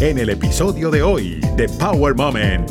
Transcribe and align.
en 0.00 0.16
el 0.16 0.30
episodio 0.30 0.90
de 0.90 1.02
hoy 1.02 1.40
de 1.56 1.68
Power 1.78 2.14
Moment. 2.14 2.70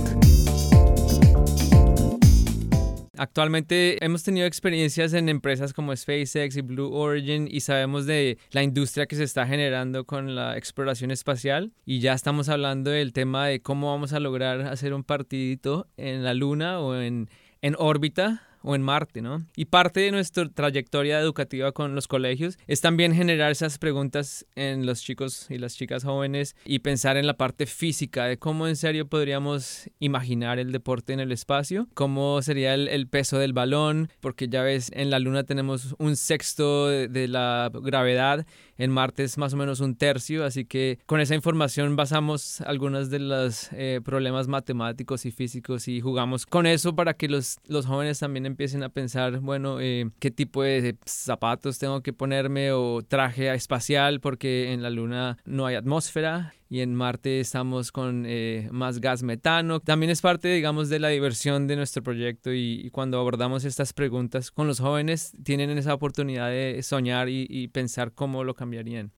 Actualmente 3.18 4.04
hemos 4.04 4.24
tenido 4.24 4.48
experiencias 4.48 5.14
en 5.14 5.30
empresas 5.30 5.72
como 5.74 5.96
SpaceX 5.96 6.58
y 6.58 6.62
Blue 6.62 6.92
Origin 6.92 7.48
y 7.52 7.60
sabemos 7.60 8.08
de 8.08 8.40
la 8.50 8.64
industria 8.64 9.06
que 9.06 9.16
se 9.16 9.26
está 9.26 9.46
generando 9.46 10.06
con 10.06 10.34
la 10.34 10.58
exploración 10.58 11.12
espacial 11.12 11.72
y 11.86 12.00
ya 12.00 12.14
estamos 12.14 12.50
hablando 12.50 12.90
del 12.90 13.14
tema 13.14 13.46
de 13.46 13.62
cómo 13.62 13.92
vamos 13.92 14.14
a 14.14 14.20
lograr 14.20 14.62
hacer 14.62 14.96
un 14.96 15.04
partidito 15.04 15.88
en 15.98 16.24
la 16.24 16.34
Luna 16.34 16.80
o 16.80 17.00
en, 17.00 17.30
en 17.62 17.76
órbita 17.78 18.49
o 18.62 18.76
en 18.76 18.82
Marte, 18.82 19.22
¿no? 19.22 19.46
Y 19.56 19.66
parte 19.66 20.02
de 20.02 20.12
nuestra 20.12 20.48
trayectoria 20.50 21.20
educativa 21.20 21.72
con 21.72 21.96
los 21.96 22.08
colegios 22.08 22.58
es 22.68 22.82
también 22.82 23.14
generar 23.14 23.52
esas 23.52 23.78
preguntas 23.78 24.46
en 24.56 24.86
los 24.86 25.02
chicos 25.02 25.48
y 25.50 25.58
las 25.58 25.76
chicas 25.76 26.04
jóvenes 26.04 26.56
y 26.66 26.80
pensar 26.80 27.18
en 27.18 27.28
la 27.28 27.36
parte 27.36 27.66
física 27.66 28.26
de 28.26 28.38
cómo 28.38 28.68
en 28.68 28.76
serio 28.76 29.08
podríamos 29.08 29.90
imaginar 30.00 30.60
el 30.60 30.72
deporte 30.72 31.14
en 31.14 31.20
el 31.20 31.32
espacio, 31.32 31.88
cómo 31.94 32.42
sería 32.42 32.74
el, 32.74 33.08
peso 33.08 33.40
del 33.40 33.54
balón, 33.54 34.10
porque 34.20 34.48
ya 34.48 34.62
ves, 34.62 34.92
en 34.94 35.10
la 35.10 35.20
Luna 35.20 35.44
tenemos 35.44 35.96
un 35.98 36.16
sexto 36.16 36.88
de, 36.88 37.28
la 37.28 37.72
gravedad, 37.74 38.46
en 38.80 38.92
Marte 38.92 39.24
es 39.24 39.38
más 39.38 39.54
o 39.54 39.58
menos 39.58 39.82
un 39.82 39.96
tercio, 39.96 40.44
así 40.44 40.66
que 40.66 40.98
con 41.06 41.20
esa 41.20 41.36
información 41.36 41.96
basamos 41.96 42.62
algunos 42.62 43.12
de 43.12 43.20
los 43.20 43.70
eh, 43.74 44.02
problemas 44.04 44.48
matemáticos 44.48 45.26
y 45.26 45.32
físicos 45.32 45.88
y 45.88 46.02
jugamos 46.02 46.46
con 46.46 46.66
eso 46.66 46.96
para 46.96 47.14
que 47.14 47.28
los, 47.28 47.60
los 47.68 47.86
jóvenes 47.86 48.20
también 48.20 48.46
empiecen 48.46 48.82
a 48.82 48.90
pensar, 48.90 49.40
bueno, 49.42 49.80
eh, 49.82 50.10
qué 50.20 50.32
tipo 50.32 50.64
de 50.64 50.98
zapatos 51.06 51.78
tengo 51.78 52.02
que 52.02 52.14
ponerme 52.14 52.72
o 52.72 53.02
traje 53.08 53.54
espacial 53.54 54.22
porque 54.22 54.72
en 54.72 54.82
la 54.82 54.90
Luna 54.90 55.38
no 55.46 55.66
hay 55.66 55.76
atmósfera 55.76 56.54
y 56.70 56.82
en 56.82 56.94
Marte 56.94 57.40
estamos 57.40 57.92
con 57.92 58.26
eh, 58.28 58.70
más 58.72 59.02
gas 59.02 59.24
metano. 59.24 59.80
También 59.80 60.12
es 60.12 60.22
parte, 60.22 60.48
digamos, 60.50 60.90
de 60.90 61.00
la 61.00 61.10
diversión 61.10 61.68
de 61.68 61.76
nuestro 61.76 62.04
proyecto 62.04 62.54
y, 62.54 62.90
cuando 62.92 63.20
abordamos 63.20 63.66
estas 63.66 63.94
preguntas 63.94 64.52
con 64.52 64.68
los 64.68 64.80
jóvenes 64.80 65.34
tienen 65.44 65.70
esa 65.78 65.94
oportunidad 65.94 66.50
de 66.50 66.82
soñar 66.84 67.30
y, 67.30 67.48
y 67.50 67.70
pensar 67.70 68.14
cómo 68.14 68.44
lo 68.44 68.54
cambiarían. 68.54 69.12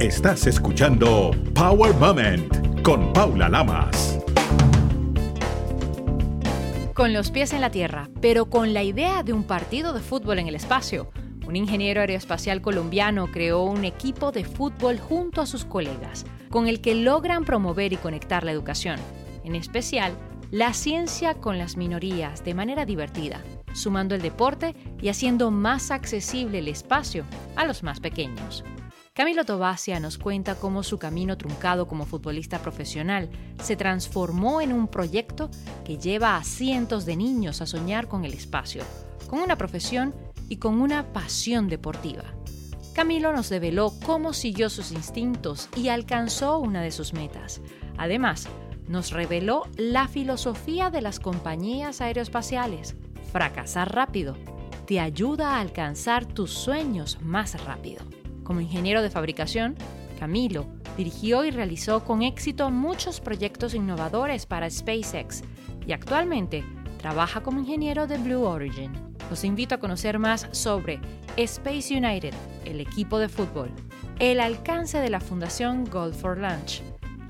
Estás 0.00 0.46
escuchando 0.46 1.30
Power 1.54 1.94
Moment 1.94 2.82
con 2.82 3.12
Paula 3.12 3.48
Lamas 3.48 4.18
con 6.94 7.12
los 7.12 7.32
pies 7.32 7.52
en 7.52 7.60
la 7.60 7.70
tierra, 7.70 8.08
pero 8.20 8.46
con 8.46 8.72
la 8.72 8.84
idea 8.84 9.24
de 9.24 9.32
un 9.32 9.42
partido 9.42 9.92
de 9.92 10.00
fútbol 10.00 10.38
en 10.38 10.46
el 10.46 10.54
espacio. 10.54 11.10
Un 11.46 11.56
ingeniero 11.56 12.00
aeroespacial 12.00 12.62
colombiano 12.62 13.30
creó 13.30 13.64
un 13.64 13.84
equipo 13.84 14.32
de 14.32 14.44
fútbol 14.44 14.98
junto 14.98 15.42
a 15.42 15.46
sus 15.46 15.64
colegas, 15.64 16.24
con 16.50 16.68
el 16.68 16.80
que 16.80 16.94
logran 16.94 17.44
promover 17.44 17.92
y 17.92 17.96
conectar 17.96 18.44
la 18.44 18.52
educación, 18.52 18.98
en 19.44 19.54
especial 19.54 20.14
la 20.50 20.72
ciencia 20.72 21.34
con 21.34 21.58
las 21.58 21.76
minorías 21.76 22.44
de 22.44 22.54
manera 22.54 22.86
divertida, 22.86 23.42
sumando 23.74 24.14
el 24.14 24.22
deporte 24.22 24.74
y 25.02 25.08
haciendo 25.08 25.50
más 25.50 25.90
accesible 25.90 26.60
el 26.60 26.68
espacio 26.68 27.24
a 27.56 27.66
los 27.66 27.82
más 27.82 28.00
pequeños. 28.00 28.64
Camilo 29.12 29.44
Tobasia 29.44 30.00
nos 30.00 30.18
cuenta 30.18 30.56
cómo 30.56 30.82
su 30.82 30.98
camino 30.98 31.36
truncado 31.36 31.86
como 31.86 32.06
futbolista 32.06 32.58
profesional 32.58 33.30
se 33.62 33.76
transformó 33.76 34.60
en 34.60 34.72
un 34.72 34.88
proyecto 34.88 35.50
que 35.84 35.98
lleva 35.98 36.36
a 36.36 36.42
cientos 36.42 37.04
de 37.04 37.16
niños 37.16 37.60
a 37.60 37.66
soñar 37.66 38.08
con 38.08 38.24
el 38.24 38.32
espacio, 38.32 38.82
con 39.28 39.40
una 39.40 39.56
profesión 39.56 40.14
y 40.48 40.56
con 40.56 40.80
una 40.80 41.12
pasión 41.12 41.68
deportiva. 41.68 42.24
Camilo 42.94 43.32
nos 43.32 43.48
develó 43.48 43.92
cómo 44.04 44.32
siguió 44.32 44.70
sus 44.70 44.92
instintos 44.92 45.68
y 45.76 45.88
alcanzó 45.88 46.58
una 46.58 46.80
de 46.80 46.92
sus 46.92 47.12
metas. 47.12 47.60
Además, 47.96 48.46
nos 48.86 49.10
reveló 49.10 49.64
la 49.76 50.08
filosofía 50.08 50.90
de 50.90 51.02
las 51.02 51.18
compañías 51.18 52.00
aeroespaciales. 52.00 52.94
Fracasar 53.32 53.94
rápido 53.94 54.36
te 54.86 55.00
ayuda 55.00 55.56
a 55.56 55.60
alcanzar 55.60 56.26
tus 56.26 56.52
sueños 56.52 57.18
más 57.22 57.64
rápido. 57.64 58.04
Como 58.44 58.60
ingeniero 58.60 59.02
de 59.02 59.10
fabricación, 59.10 59.74
Camilo 60.18 60.66
dirigió 60.96 61.44
y 61.44 61.50
realizó 61.50 62.04
con 62.04 62.22
éxito 62.22 62.70
muchos 62.70 63.20
proyectos 63.20 63.74
innovadores 63.74 64.46
para 64.46 64.70
SpaceX 64.70 65.42
y 65.86 65.92
actualmente 65.92 66.64
trabaja 66.98 67.42
como 67.42 67.60
ingeniero 67.60 68.06
de 68.06 68.18
Blue 68.18 68.44
Origin. 68.44 69.13
Los 69.30 69.42
invito 69.42 69.74
a 69.74 69.78
conocer 69.78 70.18
más 70.18 70.48
sobre 70.52 71.00
Space 71.36 71.96
United, 71.96 72.34
el 72.66 72.80
equipo 72.80 73.18
de 73.18 73.28
fútbol, 73.28 73.70
el 74.18 74.38
alcance 74.38 74.98
de 74.98 75.08
la 75.08 75.20
Fundación 75.20 75.84
Gold 75.84 76.14
for 76.14 76.38
Lunch, 76.38 76.82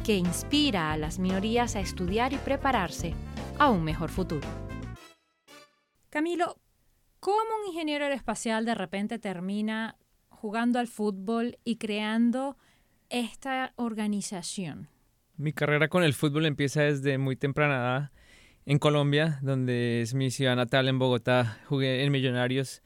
que 0.04 0.16
inspira 0.16 0.92
a 0.92 0.96
las 0.96 1.18
minorías 1.18 1.76
a 1.76 1.80
estudiar 1.80 2.32
y 2.32 2.36
prepararse 2.36 3.14
a 3.58 3.70
un 3.70 3.84
mejor 3.84 4.10
futuro. 4.10 4.46
Camilo, 6.10 6.58
¿cómo 7.20 7.38
un 7.62 7.68
ingeniero 7.68 8.04
aeroespacial 8.04 8.64
de 8.64 8.74
repente 8.74 9.18
termina 9.18 9.96
jugando 10.28 10.80
al 10.80 10.88
fútbol 10.88 11.58
y 11.64 11.76
creando 11.76 12.56
esta 13.08 13.72
organización? 13.76 14.88
Mi 15.36 15.52
carrera 15.52 15.88
con 15.88 16.02
el 16.02 16.12
fútbol 16.12 16.46
empieza 16.46 16.82
desde 16.82 17.18
muy 17.18 17.36
temprana 17.36 17.76
edad 17.76 18.10
en 18.66 18.78
Colombia, 18.78 19.38
donde 19.42 20.00
es 20.02 20.14
mi 20.14 20.30
ciudad 20.30 20.56
natal, 20.56 20.88
en 20.88 20.98
Bogotá. 20.98 21.58
Jugué 21.68 22.04
en 22.04 22.12
Millonarios 22.12 22.82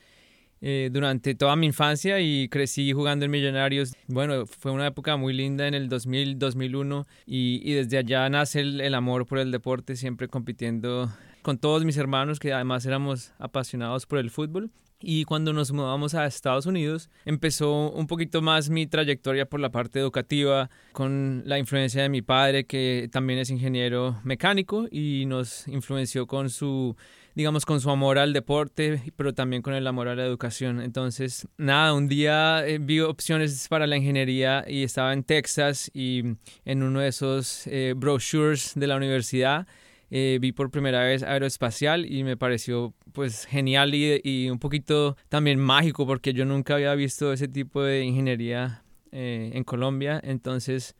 eh, 0.61 0.91
durante 0.93 1.35
toda 1.35 1.55
mi 1.55 1.67
infancia 1.67 2.21
y 2.21 2.49
crecí 2.49 2.93
jugando 2.93 3.25
en 3.25 3.31
Millonarios. 3.31 3.95
Bueno, 4.09 4.47
fue 4.47 4.73
una 4.73 4.89
época 4.89 5.17
muy 5.17 5.33
linda 5.33 5.69
en 5.69 5.75
el 5.75 5.89
2000, 5.89 6.39
2001 6.39 7.07
y, 7.27 7.73
desde 7.75 7.99
allá 7.99 8.29
nace 8.29 8.61
el, 8.61 8.81
el, 8.81 8.95
amor 8.95 9.27
por 9.27 9.39
el 9.39 9.53
deporte, 9.53 9.97
siempre 9.97 10.29
compitiendo 10.29 11.11
con 11.43 11.59
todos 11.59 11.85
mis 11.85 11.97
hermanos 11.97 12.41
que 12.41 12.53
además 12.53 12.85
éramos 12.87 13.33
apasionados 13.39 14.07
por 14.07 14.19
el 14.19 14.31
fútbol. 14.31 14.71
Y 15.01 15.25
cuando 15.25 15.53
nos 15.53 15.71
mudamos 15.71 16.15
a 16.15 16.27
Estados 16.27 16.67
Unidos, 16.67 17.09
empezó 17.25 17.91
un 17.91 18.09
poquito 18.09 18.43
más 18.43 18.69
mi 18.69 18.89
trayectoria 18.89 19.49
por 19.49 19.61
la 19.61 19.71
parte 19.71 20.01
educativa, 20.01 20.71
con 20.91 21.43
la 21.47 21.59
influencia 21.59 22.03
de 22.03 22.09
mi 22.09 22.21
padre, 22.21 22.67
que 22.67 23.09
también 23.13 23.39
es 23.39 23.51
ingeniero 23.51 24.21
mecánico 24.25 24.89
y 24.91 25.25
nos 25.27 25.69
influenció 25.69 26.27
con 26.27 26.51
su, 26.51 26.97
digamos, 27.37 27.65
con 27.65 27.81
su 27.81 27.91
amor 27.91 28.19
al 28.19 28.33
deporte, 28.33 29.01
pero 29.15 29.33
también 29.35 29.63
con 29.63 29.75
el 29.75 29.87
amor 29.87 30.09
a 30.09 30.17
la 30.17 30.25
educación. 30.25 30.81
Entonces, 30.81 31.47
nada, 31.57 31.95
un 31.95 32.09
día 32.09 32.67
eh, 32.67 32.79
vi 32.81 32.99
opciones 32.99 33.69
para 33.69 33.87
la 33.87 33.97
ingeniería 33.97 34.65
y 34.67 34.83
estaba 34.83 35.13
en 35.13 35.23
Texas 35.23 35.93
y 35.95 36.25
en 36.65 36.83
uno 36.83 36.99
de 36.99 37.09
esos 37.09 37.69
eh, 37.69 37.95
brochures 37.97 38.73
de 38.75 38.89
la 38.89 38.97
universidad 38.97 39.69
eh, 40.11 40.39
vi 40.41 40.53
por 40.53 40.71
primera 40.71 41.03
vez 41.03 41.23
aeroespacial 41.23 42.11
y 42.11 42.25
me 42.25 42.37
pareció 42.37 42.95
pues 43.13 43.45
genial 43.45 43.95
y, 43.95 44.49
un 44.51 44.59
poquito 44.59 45.17
también 45.29 45.59
mágico 45.59 46.07
porque 46.07 46.33
yo 46.33 46.45
nunca 46.45 46.75
había 46.75 46.95
visto 46.95 47.33
ese 47.33 47.49
tipo 47.49 47.83
de 47.83 48.05
ingeniería 48.05 48.85
eh, 49.13 49.51
en 49.55 49.65
Colombia. 49.65 50.21
Entonces 50.23 50.97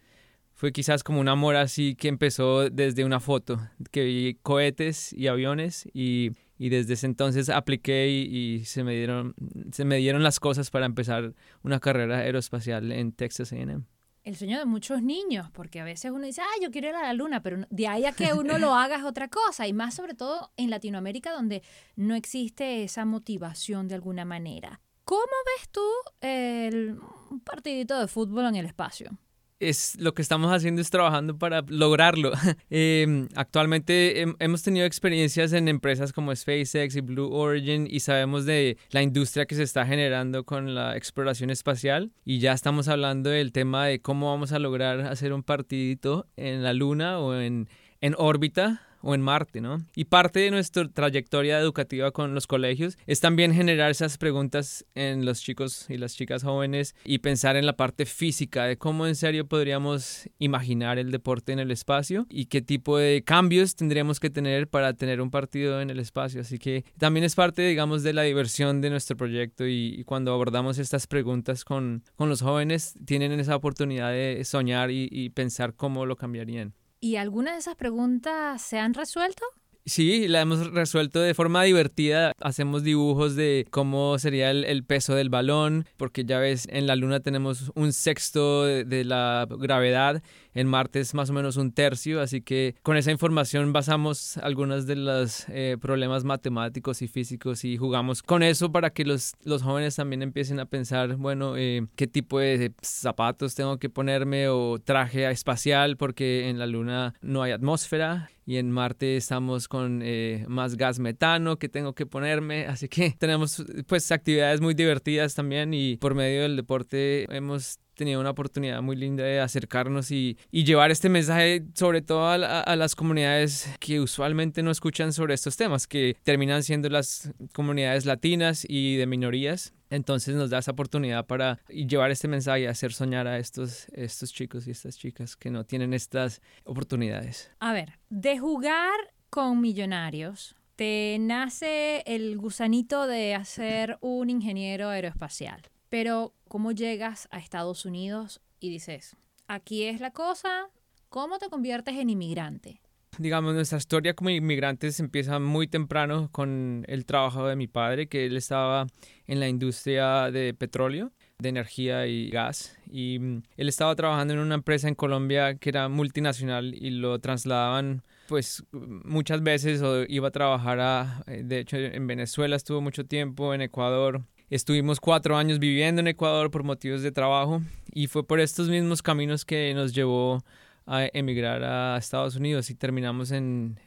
fue 0.53 0.73
quizás 0.73 1.03
como 1.03 1.21
un 1.21 1.29
amor 1.29 1.57
así 1.57 1.95
que 1.95 2.09
empezó 2.09 2.69
desde 2.69 3.05
una 3.05 3.21
foto, 3.21 3.61
que 3.91 4.05
vi 4.05 4.39
cohetes 4.43 5.13
y 5.13 5.29
aviones 5.29 5.89
y, 5.95 6.33
y 6.59 6.69
desde 6.69 6.95
ese 6.95 7.07
entonces 7.07 7.49
apliqué 7.49 8.09
y, 8.09 8.65
se, 8.65 8.85
me 8.85 8.95
dieron, 8.95 9.35
se 9.73 9.85
me 9.85 9.97
dieron 9.97 10.23
las 10.23 10.41
cosas 10.41 10.71
para 10.71 10.87
empezar 10.87 11.35
una 11.63 11.81
carrera 11.81 12.19
aeroespacial 12.19 12.93
en 12.93 13.13
Texas 13.13 13.53
AM 13.53 13.87
el 14.29 14.37
sueño 14.37 14.59
de 14.59 14.67
muchos 14.67 15.03
niños, 15.03 15.51
porque 15.53 15.81
a 15.81 15.85
veces 15.85 16.11
uno 16.11 16.27
dice, 16.27 16.43
ah, 16.43 16.61
yo 16.61 16.71
quiero 16.71 16.89
ir 16.89 16.95
a 16.95 17.03
la 17.03 17.15
luna, 17.15 17.43
pero 17.43 17.67
de 17.71 17.89
ahí 17.89 18.05
a 18.05 18.13
que 18.13 18.35
uno 18.35 18.59
lo 18.59 18.75
haga 18.75 18.97
es 18.97 19.05
otra 19.05 19.29
cosa, 19.29 19.67
y 19.67 19.73
más 19.73 19.95
sobre 19.95 20.13
todo 20.13 20.53
en 20.59 20.69
Latinoamérica 20.69 21.33
donde 21.33 21.63
no 21.97 22.15
existe 22.15 22.85
esa 22.85 23.07
motivación 23.07 23.89
de 23.89 23.95
alguna 23.95 24.27
manera. 24.27 24.83
¿Cómo 25.05 25.23
ves 25.23 25.71
tú 25.71 25.81
el 26.21 27.01
partidito 27.43 27.99
de 27.99 28.07
fútbol 28.07 28.45
en 28.45 28.57
el 28.57 28.67
espacio? 28.67 29.17
Es 29.61 29.97
lo 29.99 30.15
que 30.15 30.23
estamos 30.23 30.53
haciendo 30.53 30.81
es 30.81 30.91
trabajando 30.91 31.39
para 31.39 31.63
lograrlo. 31.69 32.33
Em, 32.71 33.29
actualmente 33.35 34.25
hemos 34.39 34.63
tenido 34.63 34.87
experiencias 34.87 35.53
en 35.53 35.69
empresas 35.69 36.13
como 36.13 36.35
SpaceX 36.35 36.97
y 36.97 37.01
Blue 37.01 37.33
Origin 37.33 37.87
y 37.91 38.01
sabemos 38.01 38.45
de 38.45 38.77
la 38.91 39.03
industria 39.03 39.47
que 39.47 39.55
se 39.55 39.63
está 39.63 39.87
generando 39.87 40.45
con 40.45 40.75
la 40.75 40.97
exploración 40.97 41.51
espacial 41.51 42.13
y 42.25 42.39
ya 42.39 42.53
estamos 42.53 42.89
hablando 42.89 43.31
del 43.31 43.53
tema 43.53 43.87
de 43.87 44.01
cómo 44.01 44.31
vamos 44.31 44.53
a 44.53 44.59
lograr 44.59 45.01
hacer 45.01 45.33
un 45.33 45.43
partidito 45.43 46.27
en 46.37 46.63
la 46.63 46.73
Luna 46.73 47.19
o 47.19 47.35
en, 47.35 47.69
en 48.01 48.15
órbita 48.19 48.88
o 49.03 49.15
en 49.15 49.21
Marte, 49.21 49.61
¿no? 49.61 49.79
Y 49.95 50.05
parte 50.05 50.41
de 50.41 50.51
nuestra 50.51 50.89
trayectoria 50.89 51.59
educativa 51.59 52.11
con 52.11 52.35
los 52.35 52.47
colegios 52.47 52.99
es 53.07 53.21
también 53.21 53.55
generar 53.55 53.91
esas 53.91 54.19
preguntas 54.19 54.85
en 54.95 55.25
los 55.25 55.41
chicos 55.41 55.87
y 55.89 55.97
las 55.97 56.15
chicas 56.15 56.43
jóvenes 56.43 56.95
y 57.05 57.19
pensar 57.19 57.57
en 57.57 57.67
la 57.67 57.77
parte 57.77 58.07
física 58.07 58.65
de 58.65 58.77
cómo 58.77 59.07
en 59.07 59.15
serio 59.15 59.47
podríamos 59.47 60.29
imaginar 60.39 60.99
el 60.99 61.11
deporte 61.11 61.53
en 61.53 61.59
el 61.59 61.71
espacio 61.71 62.27
y 62.29 62.47
qué 62.47 62.63
tipo 62.63 62.99
de 62.99 63.23
cambios 63.25 63.77
tendríamos 63.77 64.21
que 64.21 64.31
tener 64.31 64.69
para 64.69 64.95
tener 64.95 65.21
un 65.21 65.31
partido 65.31 65.81
en 65.81 65.91
el 65.91 65.99
espacio. 65.99 66.41
Así 66.41 66.59
que 66.59 66.85
también 66.99 67.25
es 67.25 67.35
parte, 67.35 67.63
digamos, 67.63 68.03
de 68.03 68.13
la 68.13 68.23
diversión 68.23 68.81
de 68.81 68.91
nuestro 68.91 69.17
proyecto 69.17 69.67
y, 69.67 70.05
cuando 70.05 70.33
abordamos 70.33 70.79
estas 70.79 71.07
preguntas 71.07 71.65
con, 71.65 72.03
con, 72.17 72.29
los 72.29 72.41
jóvenes, 72.41 72.95
tienen 73.05 73.33
esa 73.39 73.57
oportunidad 73.57 74.13
de 74.13 74.43
soñar 74.45 74.91
y, 74.91 75.09
y 75.11 75.31
pensar 75.31 75.75
cómo 75.75 76.07
lo 76.07 76.17
cambiarían. 76.17 76.75
¿Y 77.01 77.17
algunas 77.17 77.55
de 77.55 77.61
esas 77.61 77.77
preguntas 77.77 78.61
se 78.63 78.79
han 78.79 78.95
resuelto? 78.95 79.45
Sí, 79.89 80.29
la 80.29 80.43
hemos 80.43 80.71
resuelto 80.73 81.19
de 81.21 81.33
forma 81.33 81.63
divertida. 81.63 82.33
Hacemos 82.41 82.83
dibujos 82.83 83.37
de 83.37 83.67
cómo 83.71 84.19
sería 84.19 84.51
el, 84.51 84.85
peso 84.85 85.15
del 85.15 85.31
balón, 85.31 85.87
porque 85.97 86.27
ya 86.27 86.39
ves, 86.39 86.69
en 86.71 86.87
la 86.87 86.95
Luna 86.95 87.21
tenemos 87.21 87.73
un 87.75 87.95
sexto 87.95 88.65
de, 88.65 89.05
la 89.05 89.47
gravedad, 89.49 90.23
en 90.59 90.67
Marte 90.67 90.99
es 90.99 91.15
más 91.15 91.31
o 91.31 91.33
menos 91.33 91.57
un 91.57 91.73
tercio, 91.73 92.21
así 92.21 92.41
que 92.43 92.75
con 92.83 92.97
esa 92.97 93.13
información 93.13 93.73
basamos 93.73 94.39
algunos 94.39 94.87
de 94.87 94.97
los 94.97 95.47
eh, 95.49 95.77
problemas 95.81 96.25
matemáticos 96.25 97.01
y 97.01 97.07
físicos 97.07 97.65
y 97.65 97.77
jugamos 97.77 98.25
con 98.25 98.43
eso 98.43 98.73
para 98.73 98.91
que 98.91 99.05
los, 99.05 99.35
los 99.45 99.63
jóvenes 99.63 99.95
también 99.95 100.21
empiecen 100.23 100.59
a 100.59 100.67
pensar, 100.67 101.15
bueno, 101.15 101.57
eh, 101.57 101.87
qué 101.95 102.09
tipo 102.09 102.41
de 102.41 102.73
zapatos 102.83 103.55
tengo 103.55 103.79
que 103.79 103.89
ponerme 103.89 104.49
o 104.49 104.81
traje 104.81 105.31
espacial, 105.31 105.97
porque 105.97 106.49
en 106.49 106.59
la 106.59 106.67
Luna 106.67 107.15
no 107.23 107.43
hay 107.43 107.53
atmósfera 107.53 108.31
y 108.45 108.57
en 108.57 108.73
Marte 108.73 109.17
estamos 109.17 109.69
con 109.69 110.01
eh, 110.03 110.45
más 110.49 110.77
gas 110.77 110.99
metano 110.99 111.59
que 111.59 111.69
tengo 111.69 111.95
que 111.95 112.07
ponerme, 112.07 112.67
así 112.67 112.89
que 112.89 113.15
tenemos 113.19 113.65
pues 113.87 114.11
actividades 114.11 114.61
muy 114.61 114.75
divertidas 114.75 115.35
también 115.35 115.73
y 115.73 115.99
por 115.99 116.17
medio 116.17 116.43
del 116.43 116.57
deporte 116.57 117.27
hemos 117.33 117.79
tenido 117.99 118.21
una 118.21 118.31
oportunidad 118.31 118.81
muy 118.81 118.97
linda 118.97 119.25
de 119.25 119.41
acercarnos 119.41 120.11
y, 120.11 120.39
y 120.51 120.65
llevar 120.65 120.91
este 120.91 121.11
mensaje 121.11 121.65
sobre 121.75 122.01
todo 122.01 122.27
a, 122.27 122.35
a, 122.61 122.77
las 122.77 122.95
comunidades 122.95 123.69
que 123.81 124.01
usualmente 124.01 124.63
no 124.63 124.71
escuchan 124.71 125.13
sobre 125.13 125.35
estos 125.35 125.57
temas, 125.59 125.87
que 125.87 126.17
terminan 126.23 126.63
siendo 126.63 126.89
las 126.89 127.31
comunidades 127.53 128.07
latinas 128.07 128.65
y 128.67 128.97
de 128.97 129.07
minorías. 129.07 129.75
Entonces 129.91 130.35
nos 130.37 130.51
da 130.51 130.59
esa 130.59 130.73
oportunidad 130.73 131.27
para 131.27 131.59
llevar 131.69 132.11
este 132.11 132.29
mensaje 132.29 132.63
y 132.63 132.67
hacer 132.67 132.93
soñar 132.93 133.27
a 133.27 133.39
estos, 133.39 133.89
estos 133.93 134.33
chicos 134.33 134.67
y 134.67 134.71
estas 134.71 134.97
chicas 134.97 135.37
que 135.37 135.51
no 135.51 135.65
tienen 135.65 135.93
estas 135.93 136.41
oportunidades. 136.65 137.51
A 137.59 137.73
ver, 137.73 137.99
de 138.11 138.39
jugar 138.39 138.95
con 139.31 139.61
millonarios, 139.61 140.55
te 140.77 141.17
nace 141.19 142.03
el 142.07 142.39
gusanito 142.39 143.07
de 143.07 143.35
hacer 143.35 143.99
un 144.01 144.31
ingeniero 144.31 144.89
aeroespacial. 144.91 145.63
Pero, 145.89 146.35
¿cómo 146.49 146.73
llegas 146.73 147.29
a 147.31 147.39
Estados 147.39 147.85
Unidos 147.85 148.41
y 148.61 148.71
dices, 148.71 149.17
aquí 149.47 149.85
es 149.85 150.01
la 150.01 150.11
cosa, 150.11 150.69
¿cómo 151.09 151.39
te 151.39 151.49
conviertes 151.49 151.97
en 151.97 152.11
inmigrante? 152.11 152.81
Digamos, 153.19 153.55
nuestra 153.55 153.79
historia 153.79 154.15
como 154.15 154.31
inmigrantes 154.31 155.01
empieza 155.01 155.39
muy 155.39 155.67
temprano 155.67 156.29
con 156.31 156.85
el 156.89 157.05
trabajo 157.07 157.47
de 157.49 157.57
mi 157.57 157.67
padre, 157.67 158.07
que 158.07 158.27
él 158.27 158.37
estaba 158.37 158.87
en 159.27 159.41
la 159.41 159.49
industria 159.49 160.31
de 160.31 160.55
petróleo, 160.55 161.11
de 161.39 161.49
energía 161.49 162.07
y 162.07 162.31
gas. 162.31 162.79
Y 162.91 163.19
mm, 163.19 163.43
él 163.57 163.69
estaba 163.69 163.97
trabajando 163.97 164.35
en 164.35 164.41
una 164.41 164.55
empresa 164.55 164.89
en 164.89 164.95
Colombia 164.95 165.55
que 165.57 165.71
era 165.71 165.89
multinacional 165.89 166.75
y 166.75 166.91
lo 166.91 167.19
trasladaban 167.19 168.03
pues 168.29 168.63
muchas 168.73 169.43
veces 169.43 169.81
o 169.81 170.05
iba 170.07 170.29
a 170.29 170.31
trabajar 170.31 170.81
a, 170.81 171.25
eh, 171.27 171.43
de 171.45 171.61
hecho 171.61 171.79
en 171.79 172.07
Venezuela 172.07 172.57
estuvo 172.57 172.83
mucho 172.83 173.07
tiempo, 173.07 173.55
en 173.55 173.63
Ecuador, 173.63 174.23
Estuvimos 174.51 174.99
cuatro 174.99 175.37
años 175.37 175.59
viviendo 175.59 176.01
en 176.01 176.09
Ecuador 176.09 176.51
por 176.51 176.63
motivos 176.63 177.03
de 177.03 177.13
trabajo 177.13 177.61
y 177.93 178.07
fue 178.07 178.27
por 178.27 178.41
estos 178.41 178.71
mismos 178.71 179.03
caminos 179.03 179.45
que 179.45 179.75
nos 179.75 179.93
llevó 179.93 180.43
a 180.87 181.05
emigrar 181.13 181.63
a 181.63 181.99
Estados 181.99 182.35
Unidos 182.35 182.71
y 182.71 182.75
terminamos 182.75 183.31
en, 183.31 183.79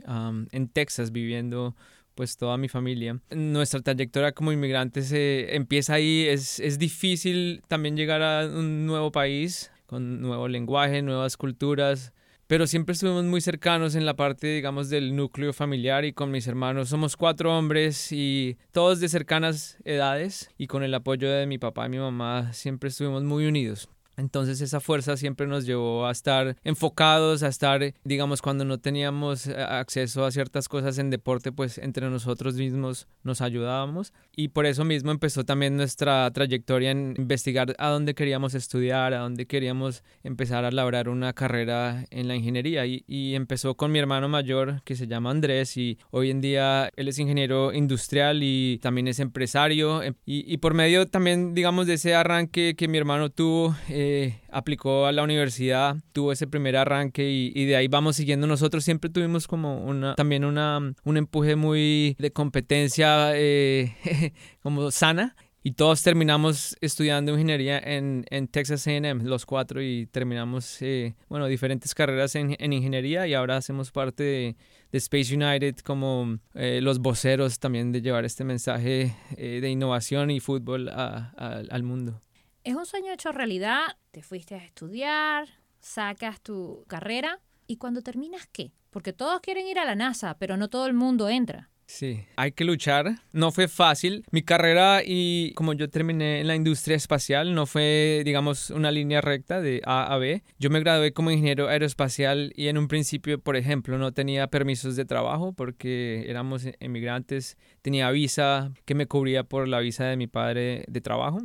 en 0.51 0.67
Texas 0.67 1.11
viviendo 1.11 1.75
pues 2.13 2.37
toda 2.37 2.57
mi 2.57 2.67
familia. 2.67 3.19
Nuestra 3.31 3.81
trayectoria 3.81 4.33
como 4.33 4.51
inmigrantes 4.51 5.11
empieza 5.11 5.95
ahí, 5.95 6.27
es, 6.27 6.59
es 6.59 6.77
difícil 6.77 7.63
también 7.67 7.97
llegar 7.97 8.21
a 8.21 8.45
un 8.45 8.85
nuevo 8.85 9.11
país 9.11 9.71
con 9.87 10.21
nuevo 10.21 10.47
lenguaje, 10.47 11.01
nuevas 11.01 11.37
culturas, 11.37 12.13
pero 12.51 12.67
siempre 12.67 12.91
estuvimos 12.91 13.23
muy 13.23 13.39
cercanos 13.39 13.95
en 13.95 14.05
la 14.05 14.17
parte, 14.17 14.47
digamos, 14.47 14.89
del 14.89 15.15
núcleo 15.15 15.53
familiar 15.53 16.03
y 16.03 16.11
con 16.11 16.31
mis 16.31 16.47
hermanos. 16.47 16.89
Somos 16.89 17.15
cuatro 17.15 17.57
hombres 17.57 18.11
y 18.11 18.57
todos 18.73 18.99
de 18.99 19.07
cercanas 19.07 19.77
edades 19.85 20.51
y 20.57 20.67
con 20.67 20.83
el 20.83 20.93
apoyo 20.93 21.31
de 21.31 21.47
mi 21.47 21.57
papá 21.59 21.85
y 21.85 21.91
mi 21.91 21.99
mamá 21.99 22.51
siempre 22.51 22.89
estuvimos 22.89 23.23
muy 23.23 23.45
unidos. 23.45 23.87
Entonces 24.21 24.61
esa 24.61 24.79
fuerza 24.79 25.17
siempre 25.17 25.47
nos 25.47 25.65
llevó 25.65 26.05
a 26.05 26.11
estar 26.11 26.55
enfocados, 26.63 27.41
a 27.41 27.47
estar, 27.47 27.95
digamos, 28.03 28.43
cuando 28.43 28.65
no 28.65 28.77
teníamos 28.77 29.47
eh, 29.47 29.55
acceso 29.57 30.25
a 30.25 30.31
ciertas 30.31 30.69
cosas 30.69 30.99
en 30.99 31.09
deporte, 31.09 31.51
pues 31.51 31.79
entre 31.79 32.07
nosotros 32.07 32.53
mismos 32.53 33.07
nos 33.23 33.41
ayudábamos. 33.41 34.13
Y 34.35 34.49
por 34.49 34.67
eso 34.67 34.85
mismo 34.85 35.09
empezó 35.09 35.43
también 35.43 35.75
nuestra 35.75 36.29
trayectoria 36.31 36.91
en 36.91 37.15
investigar 37.17 37.75
a 37.79 37.89
dónde 37.89 38.13
queríamos 38.13 38.53
estudiar, 38.53 39.15
a 39.15 39.19
dónde 39.19 39.47
queríamos 39.47 40.03
empezar 40.23 40.65
a 40.65 40.71
labrar 40.71 41.09
una 41.09 41.33
carrera 41.33 42.05
en 42.11 42.27
la 42.27 42.35
ingeniería. 42.35 42.85
Y, 42.85 43.03
y 43.07 43.33
empezó 43.33 43.73
con 43.73 43.91
mi 43.91 43.97
hermano 43.97 44.29
mayor, 44.29 44.83
que 44.83 44.95
se 44.95 45.07
llama 45.07 45.31
Andrés, 45.31 45.77
y 45.77 45.97
hoy 46.11 46.29
en 46.29 46.41
día 46.41 46.91
él 46.95 47.07
es 47.07 47.17
ingeniero 47.17 47.73
industrial 47.73 48.43
y 48.43 48.77
también 48.83 49.07
es 49.07 49.19
empresario. 49.19 50.03
Y, 50.03 50.13
y 50.53 50.57
por 50.57 50.75
medio 50.75 51.07
también, 51.07 51.55
digamos, 51.55 51.87
de 51.87 51.95
ese 51.95 52.13
arranque 52.13 52.75
que 52.77 52.87
mi 52.87 52.99
hermano 52.99 53.31
tuvo, 53.31 53.75
eh, 53.89 54.10
aplicó 54.49 55.05
a 55.05 55.11
la 55.11 55.23
universidad, 55.23 55.97
tuvo 56.13 56.31
ese 56.31 56.47
primer 56.47 56.75
arranque 56.77 57.29
y, 57.29 57.65
de 57.65 57.75
ahí 57.75 57.87
vamos 57.87 58.15
siguiendo. 58.15 58.47
Nosotros 58.47 58.83
siempre 58.83 59.09
tuvimos 59.09 59.47
como 59.47 59.83
una, 59.83 60.15
también 60.15 60.45
una, 60.45 60.93
un 61.03 61.17
empuje 61.17 61.55
muy 61.55 62.15
de 62.19 62.31
competencia 62.31 63.31
eh, 63.35 63.93
como 64.63 64.91
sana. 64.91 65.35
Y 65.63 65.73
todos 65.73 66.01
terminamos 66.01 66.75
estudiando 66.81 67.33
ingeniería 67.33 67.77
en, 67.77 68.25
en 68.31 68.47
Texas 68.47 68.87
AM, 68.87 69.23
los 69.23 69.45
cuatro, 69.45 69.79
y 69.79 70.07
terminamos, 70.07 70.81
eh, 70.81 71.13
bueno, 71.29 71.45
diferentes 71.45 71.93
carreras 71.93 72.33
en, 72.33 72.55
en, 72.57 72.73
ingeniería 72.73 73.27
y 73.27 73.35
ahora 73.35 73.57
hacemos 73.57 73.91
parte 73.91 74.23
de, 74.23 74.55
de 74.91 74.97
Space 74.97 75.35
United 75.35 75.75
como 75.83 76.39
eh, 76.55 76.79
los 76.81 76.97
voceros 76.97 77.59
también 77.59 77.91
de 77.91 78.01
llevar 78.01 78.25
este 78.25 78.43
mensaje 78.43 79.15
de 79.37 79.69
innovación 79.69 80.31
y 80.31 80.39
fútbol 80.39 80.89
al 80.89 81.83
mundo. 81.83 82.19
Es 82.63 82.75
un 82.75 82.85
sueño 82.85 83.11
hecho 83.11 83.31
realidad, 83.31 83.97
te 84.11 84.21
fuiste 84.21 84.53
a 84.53 84.63
estudiar, 84.63 85.47
sacas 85.79 86.39
tu 86.41 86.85
carrera 86.87 87.39
y 87.65 87.77
cuando 87.77 88.03
terminas, 88.03 88.47
¿qué? 88.51 88.71
Porque 88.91 89.13
todos 89.13 89.41
quieren 89.41 89.65
ir 89.67 89.79
a 89.79 89.85
la 89.85 89.95
NASA, 89.95 90.37
pero 90.37 90.57
no 90.57 90.69
todo 90.69 90.85
el 90.85 90.93
mundo 90.93 91.27
entra. 91.27 91.71
Sí, 91.87 92.23
hay 92.35 92.51
que 92.51 92.63
luchar. 92.63 93.15
No 93.33 93.51
fue 93.51 93.67
fácil. 93.67 94.23
Mi 94.31 94.43
carrera 94.43 95.01
y 95.03 95.53
como 95.55 95.73
yo 95.73 95.89
terminé 95.89 96.39
en 96.39 96.47
la 96.47 96.55
industria 96.55 96.95
espacial, 96.95 97.55
no 97.55 97.65
fue, 97.65 98.21
digamos, 98.23 98.69
una 98.69 98.91
línea 98.91 99.21
recta 99.21 99.59
de 99.59 99.81
A 99.83 100.13
a 100.13 100.17
B. 100.19 100.43
Yo 100.59 100.69
me 100.69 100.79
gradué 100.79 101.13
como 101.13 101.31
ingeniero 101.31 101.67
aeroespacial 101.67 102.53
y 102.55 102.67
en 102.67 102.77
un 102.77 102.87
principio, 102.87 103.41
por 103.41 103.55
ejemplo, 103.55 103.97
no 103.97 104.13
tenía 104.13 104.47
permisos 104.47 104.95
de 104.95 105.05
trabajo 105.05 105.51
porque 105.53 106.25
éramos 106.29 106.67
emigrantes. 106.79 107.57
Tenía 107.81 108.11
visa 108.11 108.71
que 108.85 108.93
me 108.93 109.07
cubría 109.07 109.43
por 109.43 109.67
la 109.67 109.79
visa 109.79 110.05
de 110.05 110.15
mi 110.15 110.27
padre 110.27 110.85
de 110.87 111.01
trabajo 111.01 111.39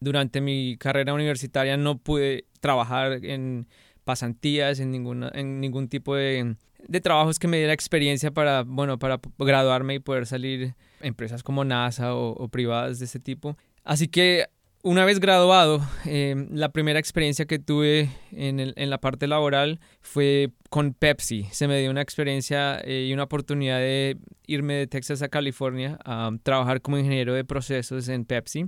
durante 0.00 0.40
mi 0.40 0.76
carrera 0.78 1.14
universitaria 1.14 1.76
no 1.76 1.98
pude 1.98 2.46
trabajar 2.60 3.24
en 3.24 3.66
pasantías, 4.04 4.80
en, 4.80 4.90
ninguna, 4.90 5.30
en 5.34 5.60
ningún 5.60 5.88
tipo 5.88 6.14
de, 6.14 6.56
de 6.88 7.00
trabajos 7.00 7.38
que 7.38 7.48
me 7.48 7.58
diera 7.58 7.72
experiencia 7.72 8.30
para, 8.30 8.62
bueno, 8.62 8.98
para 8.98 9.20
graduarme 9.38 9.94
y 9.94 9.98
poder 9.98 10.26
salir 10.26 10.74
empresas 11.00 11.42
como 11.42 11.64
NASA 11.64 12.14
o, 12.14 12.48
privadas 12.48 12.98
de 12.98 13.06
ese 13.06 13.20
tipo. 13.20 13.56
Así 13.84 14.08
que 14.08 14.46
una 14.82 15.04
vez 15.04 15.20
graduado, 15.20 15.80
em, 16.04 16.48
la 16.52 16.70
primera 16.70 16.98
experiencia 16.98 17.46
que 17.46 17.58
tuve 17.58 18.10
en, 18.32 18.60
el, 18.60 18.72
en, 18.76 18.90
la 18.90 18.98
parte 18.98 19.26
laboral 19.26 19.80
fue 20.00 20.50
con 20.70 20.94
Pepsi. 20.94 21.46
Se 21.50 21.66
me 21.66 21.80
dio 21.80 21.90
una 21.90 22.02
experiencia 22.02 22.80
eh, 22.84 23.06
y 23.08 23.12
una 23.12 23.24
oportunidad 23.24 23.78
de 23.78 24.16
irme 24.46 24.74
de 24.74 24.86
Texas 24.86 25.22
a 25.22 25.28
California 25.28 25.98
a 26.04 26.30
trabajar 26.42 26.80
como 26.80 26.98
ingeniero 26.98 27.34
de 27.34 27.44
procesos 27.44 28.08
en 28.08 28.24
Pepsi, 28.24 28.66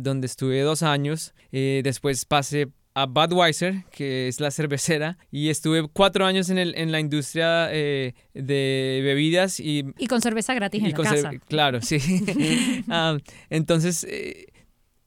donde 0.00 0.26
estuve 0.26 0.60
dos 0.62 0.82
años. 0.82 1.34
Eh, 1.52 1.82
después 1.84 2.24
pasé 2.24 2.68
a 2.98 3.06
Budweiser, 3.06 3.84
que 3.92 4.26
es 4.26 4.40
la 4.40 4.50
cervecera, 4.50 5.18
y 5.30 5.50
estuve 5.50 5.86
cuatro 5.86 6.26
años 6.26 6.50
en, 6.50 6.58
el, 6.58 6.74
en 6.76 6.90
la 6.90 6.98
industria 6.98 7.68
eh, 7.70 8.14
de 8.34 9.00
bebidas 9.04 9.60
y... 9.60 9.84
Y 9.98 10.08
con 10.08 10.20
cerveza 10.20 10.52
gratis 10.54 10.82
en 10.82 10.90
la 10.90 10.96
casa. 10.96 11.30
Claro, 11.48 11.80
sí. 11.80 11.98
entonces 13.50 14.04
eh, 14.08 14.46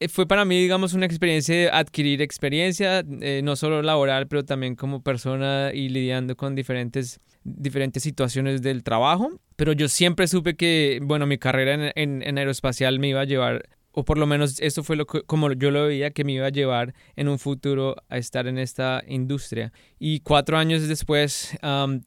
fue 0.09 0.27
para 0.27 0.45
mí, 0.45 0.59
digamos, 0.59 0.93
una 0.93 1.05
experiencia 1.05 1.55
de 1.55 1.69
adquirir 1.69 2.21
experiencia, 2.21 3.03
eh, 3.21 3.41
no 3.43 3.55
solo 3.55 3.81
laboral, 3.81 4.27
pero 4.27 4.43
también 4.43 4.75
como 4.75 5.01
persona 5.01 5.71
y 5.73 5.89
lidiando 5.89 6.35
con 6.35 6.55
diferentes, 6.55 7.19
diferentes 7.43 8.03
situaciones 8.03 8.61
del 8.61 8.83
trabajo. 8.83 9.39
Pero 9.55 9.73
yo 9.73 9.87
siempre 9.87 10.27
supe 10.27 10.55
que, 10.55 10.99
bueno, 11.03 11.25
mi 11.27 11.37
carrera 11.37 11.91
en, 11.95 12.23
en, 12.23 12.37
aeroespacial 12.37 12.99
me 12.99 13.09
iba 13.09 13.21
a 13.21 13.25
llevar 13.25 13.69
o 13.93 14.05
por 14.05 14.17
lo 14.17 14.25
menos 14.25 14.59
eso 14.61 14.83
fue 14.83 14.95
lo 14.95 15.05
como 15.05 15.51
yo 15.51 15.69
lo 15.69 15.85
veía 15.87 16.11
que 16.11 16.23
me 16.23 16.31
iba 16.31 16.47
a 16.47 16.51
llevar 16.51 16.93
en 17.17 17.27
un 17.27 17.37
futuro 17.37 17.97
a 18.07 18.17
estar 18.17 18.47
en 18.47 18.57
esta 18.57 19.03
industria. 19.05 19.73
Y 19.99 20.21
cuatro 20.21 20.57
años 20.57 20.87
después 20.87 21.57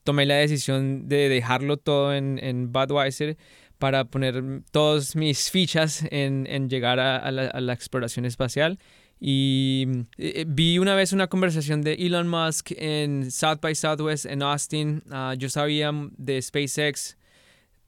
tomé 0.02 0.26
la 0.26 0.36
decisión 0.36 1.08
de 1.08 1.28
dejarlo 1.28 1.76
todo 1.76 2.14
en, 2.14 2.38
en 2.42 2.72
Budweiser 2.72 3.36
para 3.78 4.04
poner 4.04 4.62
todas 4.70 5.16
mis 5.16 5.50
fichas 5.50 6.04
en, 6.10 6.46
en 6.48 6.68
llegar 6.68 7.00
a, 7.00 7.30
la, 7.30 7.72
exploración 7.72 8.24
espacial. 8.24 8.78
Y 9.20 9.86
eh, 10.18 10.32
eh, 10.36 10.44
vi 10.46 10.78
una 10.78 10.94
vez 10.94 11.12
una 11.12 11.28
conversación 11.28 11.82
de 11.82 11.94
Elon 11.94 12.28
Musk 12.28 12.72
en 12.76 13.30
South 13.30 13.60
by 13.60 13.74
Southwest 13.74 14.26
en 14.26 14.42
Austin. 14.42 15.02
Ah, 15.10 15.34
yo 15.38 15.48
sabía 15.48 15.92
de 16.16 16.42
SpaceX 16.42 17.16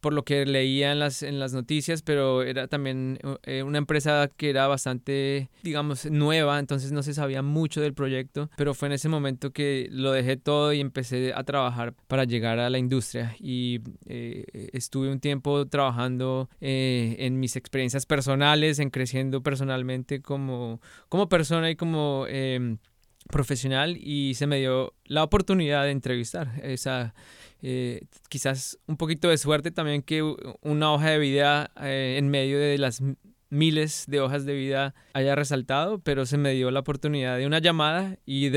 por 0.07 0.15
lo 0.15 0.25
que 0.25 0.47
leía 0.47 0.93
en 0.93 1.01
las, 1.01 1.25
en 1.25 1.41
las 1.41 1.53
noticias, 1.53 2.01
pero 2.01 2.45
era 2.45 2.69
también 2.69 3.19
eh, 3.43 3.65
una 3.65 3.79
empresa 3.79 4.31
que 4.37 4.51
era 4.51 4.69
bastante, 4.69 5.51
digamos, 5.65 6.09
nueva, 6.09 6.61
entonces 6.61 6.93
no 6.93 7.03
se 7.03 7.13
sabía 7.13 7.43
mucho 7.43 7.81
del 7.81 7.93
proyecto, 7.93 8.49
pero 8.57 8.73
fue 8.73 8.87
en 8.87 8.93
ese 8.93 9.09
momento 9.09 9.51
que 9.51 9.89
lo 9.91 10.13
dejé 10.13 10.37
todo 10.37 10.73
y 10.73 10.79
empecé 10.81 11.33
a 11.35 11.43
trabajar 11.43 11.93
para 12.07 12.23
llegar 12.23 12.61
a 12.61 12.71
la 12.71 12.79
industria. 12.79 13.35
Y 13.41 13.81
eh, 14.07 14.45
estuve 14.73 15.11
un 15.11 15.19
tiempo 15.19 15.67
trabajando 15.67 16.49
eh, 16.61 17.17
en 17.19 17.41
mis 17.41 17.57
experiencias 17.57 18.07
personales, 18.07 18.79
en 18.79 18.91
creciendo 18.91 19.43
personalmente 19.43 20.23
como, 20.23 20.81
como 21.09 21.29
persona 21.29 21.69
y 21.69 21.75
como 21.75 22.27
em, 22.29 22.79
profesional 23.29 23.97
y 23.97 24.35
se 24.35 24.47
me 24.47 24.59
dio 24.59 24.95
la 25.05 25.25
oportunidad 25.25 25.83
de 25.83 25.91
entrevistar 25.91 26.61
esa 26.63 27.13
eh, 27.63 28.03
quizás 28.29 28.79
un 28.87 28.97
poquito 28.97 29.29
de 29.29 29.39
suerte 29.39 29.71
también 29.71 30.03
que 30.03 30.23
una 30.61 30.93
hoja 30.93 31.11
de 31.11 31.19
vida 31.19 31.71
eh, 31.81 32.17
en 32.19 32.29
medio 32.29 32.59
de 32.59 32.79
las 32.79 33.03
miles 33.49 34.05
de 34.09 34.21
hojas 34.21 34.45
de 34.45 34.55
vida 34.55 34.95
haya 35.15 35.35
resaltado, 35.35 35.99
pero 36.01 36.27
se 36.27 36.39
me 36.39 36.53
dio 36.53 36.71
la 36.71 36.81
oportunidad 36.81 37.39
de 37.39 37.47
una 37.47 37.59
llamada 37.59 38.19
y 38.27 38.51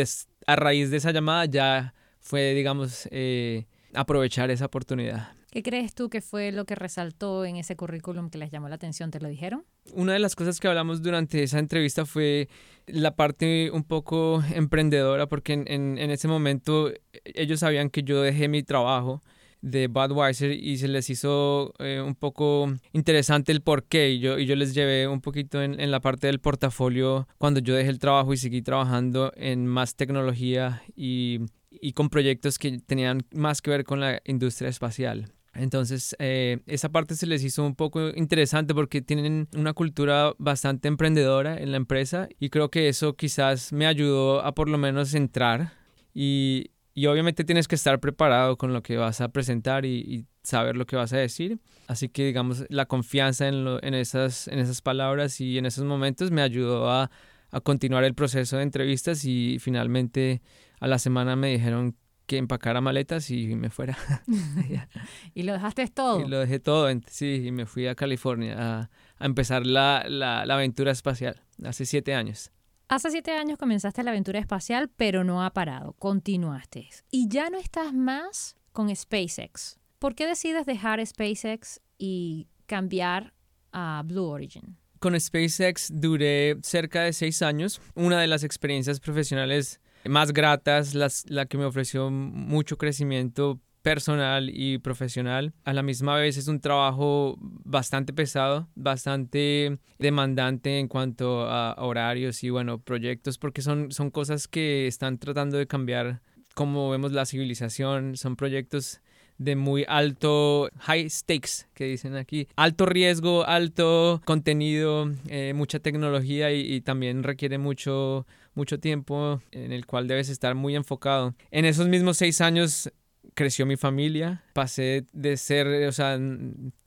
a 0.48 0.56
raíz 0.56 0.92
de 0.92 0.98
esa 0.98 1.12
llamada 1.12 1.46
ya 1.46 1.94
fue, 2.20 2.54
digamos, 2.54 3.08
eh, 3.12 3.66
aprovechar 3.94 4.52
esa 4.52 4.66
oportunidad. 4.66 5.39
¿Qué 5.52 5.64
crees 5.64 5.96
tú 5.96 6.10
que 6.10 6.22
fue 6.22 6.52
lo 6.52 6.66
que 6.66 6.76
resaltó 6.76 7.44
en 7.44 7.56
ese 7.56 7.76
currículum 7.76 8.30
que 8.30 8.38
les 8.38 8.52
llamó 8.52 8.70
la 8.70 8.76
atención? 8.76 9.10
¿Te 9.10 9.20
lo 9.20 9.28
dijeron? 9.28 9.66
Una 9.94 10.14
de 10.14 10.20
las 10.20 10.36
cosas 10.36 10.60
que 10.60 10.68
hablamos 10.68 11.02
durante 11.02 11.42
esa 11.42 11.58
entrevista 11.58 12.06
fue 12.06 12.50
la 12.86 13.16
parte 13.16 13.72
un 13.72 13.84
poco 13.84 14.44
emprendedora, 14.54 15.28
porque 15.28 15.54
en, 15.54 15.98
ese 15.98 16.28
momento 16.28 16.92
ellos 17.24 17.62
sabían 17.62 17.90
que 17.90 18.04
yo 18.04 18.22
dejé 18.22 18.48
mi 18.48 18.62
trabajo 18.62 19.22
de 19.62 19.88
Budweiser 19.88 20.52
y 20.52 20.78
se 20.78 20.88
les 20.88 21.10
hizo 21.10 21.74
eh, 21.80 22.00
un 22.00 22.16
poco 22.16 22.72
interesante 22.94 23.52
el 23.52 23.62
por 23.62 23.84
qué 23.84 24.12
y 24.12 24.20
yo, 24.20 24.38
y 24.38 24.46
yo 24.46 24.56
les 24.56 24.74
llevé 24.74 25.08
un 25.08 25.20
poquito 25.20 25.62
en, 25.62 25.80
en, 25.82 25.92
la 25.92 26.00
parte 26.00 26.28
del 26.28 26.40
portafolio 26.40 27.28
cuando 27.38 27.60
yo 27.60 27.76
dejé 27.76 27.90
el 27.90 28.00
trabajo 28.00 28.32
y 28.32 28.38
seguí 28.38 28.62
trabajando 28.62 29.34
en 29.36 29.68
más 29.68 29.96
tecnología 29.96 30.82
y, 30.96 31.42
y 31.72 31.92
con 31.94 32.10
proyectos 32.10 32.58
que 32.58 32.80
tenían 32.80 33.26
más 33.34 33.62
que 33.62 33.72
ver 33.72 33.84
con 33.84 34.00
la 34.00 34.22
industria 34.26 34.70
espacial. 34.70 35.34
Entonces, 35.54 36.16
eh, 36.20 36.60
esa 36.68 36.90
parte 36.90 37.16
se 37.16 37.26
les 37.26 37.44
hizo 37.44 37.66
un 37.66 37.76
poco 37.76 38.10
interesante 38.10 38.74
porque 38.74 39.02
tienen 39.02 39.48
una 39.56 39.74
cultura 39.74 40.34
bastante 40.38 40.88
emprendedora 40.88 41.58
en 41.58 41.72
la 41.72 41.78
empresa 41.78 42.30
y 42.40 42.50
creo 42.50 42.70
que 42.70 42.88
eso 42.88 43.16
quizás 43.16 43.74
me 43.74 43.88
ayudó 43.88 44.46
a 44.46 44.54
por 44.54 44.70
lo 44.70 44.78
menos 44.78 45.14
entrar 45.14 45.74
y, 46.14 46.72
y 46.94 47.08
obviamente 47.08 47.44
tienes 47.44 47.68
que 47.68 47.76
estar 47.76 48.00
preparado 48.00 48.58
con 48.58 48.74
lo 48.74 48.84
que 48.84 48.98
vas 48.98 49.22
a 49.22 49.30
presentar 49.30 49.86
y, 49.86 50.26
saber 50.42 50.78
lo 50.78 50.86
que 50.88 50.96
vas 50.96 51.14
a 51.14 51.18
decir. 51.18 51.60
Así 51.88 52.10
que, 52.10 52.26
digamos, 52.26 52.66
la 52.70 52.88
confianza 52.88 53.48
en, 53.48 53.68
en, 53.84 53.94
esas, 53.94 54.48
en 54.48 54.58
esas 54.58 54.82
palabras 54.82 55.40
y 55.42 55.58
en 55.60 55.66
esos 55.68 55.84
momentos 55.84 56.32
me 56.32 56.42
ayudó 56.42 56.90
a, 56.90 57.12
a 57.52 57.62
continuar 57.62 58.04
el 58.04 58.16
proceso 58.16 58.58
de 58.58 58.64
entrevistas 58.64 59.26
y 59.26 59.58
finalmente 59.60 60.42
a 60.80 60.88
la 60.88 60.98
semana 60.98 61.36
me 61.36 61.52
dijeron 61.52 61.96
que 62.30 62.38
empacara 62.38 62.80
maletas 62.80 63.32
y 63.32 63.56
me 63.56 63.72
fuera. 63.72 63.98
¿Y 65.34 65.42
lo 65.42 65.54
dejaste 65.54 65.88
todo? 65.88 66.22
Y 66.22 66.30
lo 66.30 66.38
dejé 66.38 66.60
todo, 66.60 66.88
sí, 67.08 67.48
y 67.48 67.52
me 67.52 67.66
fui 67.66 67.88
a 67.88 67.96
California 67.96 68.56
a, 68.56 68.90
a 69.18 69.26
empezar 69.26 69.66
la, 69.66 70.06
la, 70.08 70.46
la, 70.46 70.54
aventura 70.54 70.92
espacial, 70.92 71.42
hace 71.66 71.86
siete 71.88 72.14
años. 72.14 72.52
Hace 72.88 73.10
siete 73.10 73.32
años 73.32 73.58
comenzaste 73.58 74.04
la 74.04 74.12
aventura 74.12 74.40
espacial, 74.40 74.92
pero 74.96 75.24
no 75.24 75.44
ha 75.44 75.54
parado, 75.54 75.94
continuaste. 75.94 76.88
Y 77.10 77.28
ya 77.30 77.50
no 77.50 77.58
estás 77.58 77.94
más 77.94 78.56
con 78.74 78.96
SpaceX. 78.96 79.80
¿Por 79.98 80.14
qué 80.14 80.28
decides 80.28 80.68
dejar 80.68 81.04
SpaceX 81.04 81.82
y 81.98 82.48
cambiar 82.68 83.34
a 83.72 84.04
Blue 84.06 84.26
Origin? 84.26 84.78
Con 85.00 85.20
SpaceX 85.20 85.90
duré 85.92 86.58
cerca 86.62 87.02
de 87.02 87.14
seis 87.14 87.42
años. 87.42 87.82
Una 87.96 88.22
de 88.22 88.28
las 88.28 88.44
experiencias 88.44 89.00
profesionales 89.00 89.82
más 90.06 90.34
gratas, 90.34 90.94
las, 90.94 91.30
la 91.30 91.46
que 91.46 91.58
me 91.58 91.66
ofreció 91.66 92.10
mucho 92.10 92.78
crecimiento 92.78 93.60
personal 93.82 94.50
y 94.54 94.78
profesional. 94.78 95.54
A 95.64 95.74
la 95.74 95.84
misma 95.84 96.16
vez 96.16 96.38
es 96.38 96.48
un 96.48 96.60
trabajo 96.60 97.38
bastante 97.40 98.14
pesado, 98.14 98.68
bastante 98.76 99.80
demandante 99.98 100.80
en 100.80 100.88
cuanto 100.88 101.50
a 101.50 101.76
horarios 101.78 102.44
y 102.44 102.50
bueno, 102.50 102.80
proyectos, 102.80 103.38
porque 103.38 103.62
son, 103.62 103.92
son 103.92 104.12
cosas 104.12 104.48
que 104.48 104.88
están 104.88 105.18
tratando 105.18 105.58
de 105.58 105.68
cambiar 105.68 106.22
cómo 106.56 106.90
vemos 106.90 107.14
la 107.14 107.26
civilización, 107.26 108.18
son 108.18 108.36
proyectos 108.36 109.02
de 109.38 109.56
muy 109.56 109.86
alto, 109.88 110.70
high 110.80 111.10
stakes, 111.10 111.68
que 111.74 111.86
dicen 111.86 112.16
aquí. 112.16 112.48
Alto 112.58 112.86
riesgo, 112.86 113.48
alto 113.48 114.22
contenido, 114.26 115.10
eh, 115.30 115.54
mucha 115.56 115.80
tecnología 115.80 116.52
y, 116.52 116.60
y, 116.60 116.82
también 116.82 117.24
requiere 117.24 117.58
mucho, 117.58 118.28
mucho 118.54 118.80
tiempo 118.80 119.42
en 119.52 119.72
el 119.72 119.86
cual 119.86 120.08
debes 120.08 120.30
estar 120.30 120.56
muy 120.56 120.76
enfocado. 120.76 121.36
En 121.52 121.66
esos 121.66 121.88
mismos 121.88 122.18
seis 122.18 122.42
años 122.42 122.92
creció 123.34 123.66
mi 123.66 123.78
familia, 123.78 124.44
pasé 124.54 125.06
de 125.14 125.38
ser, 125.38 125.88
o 125.88 125.92
sea, 125.92 126.20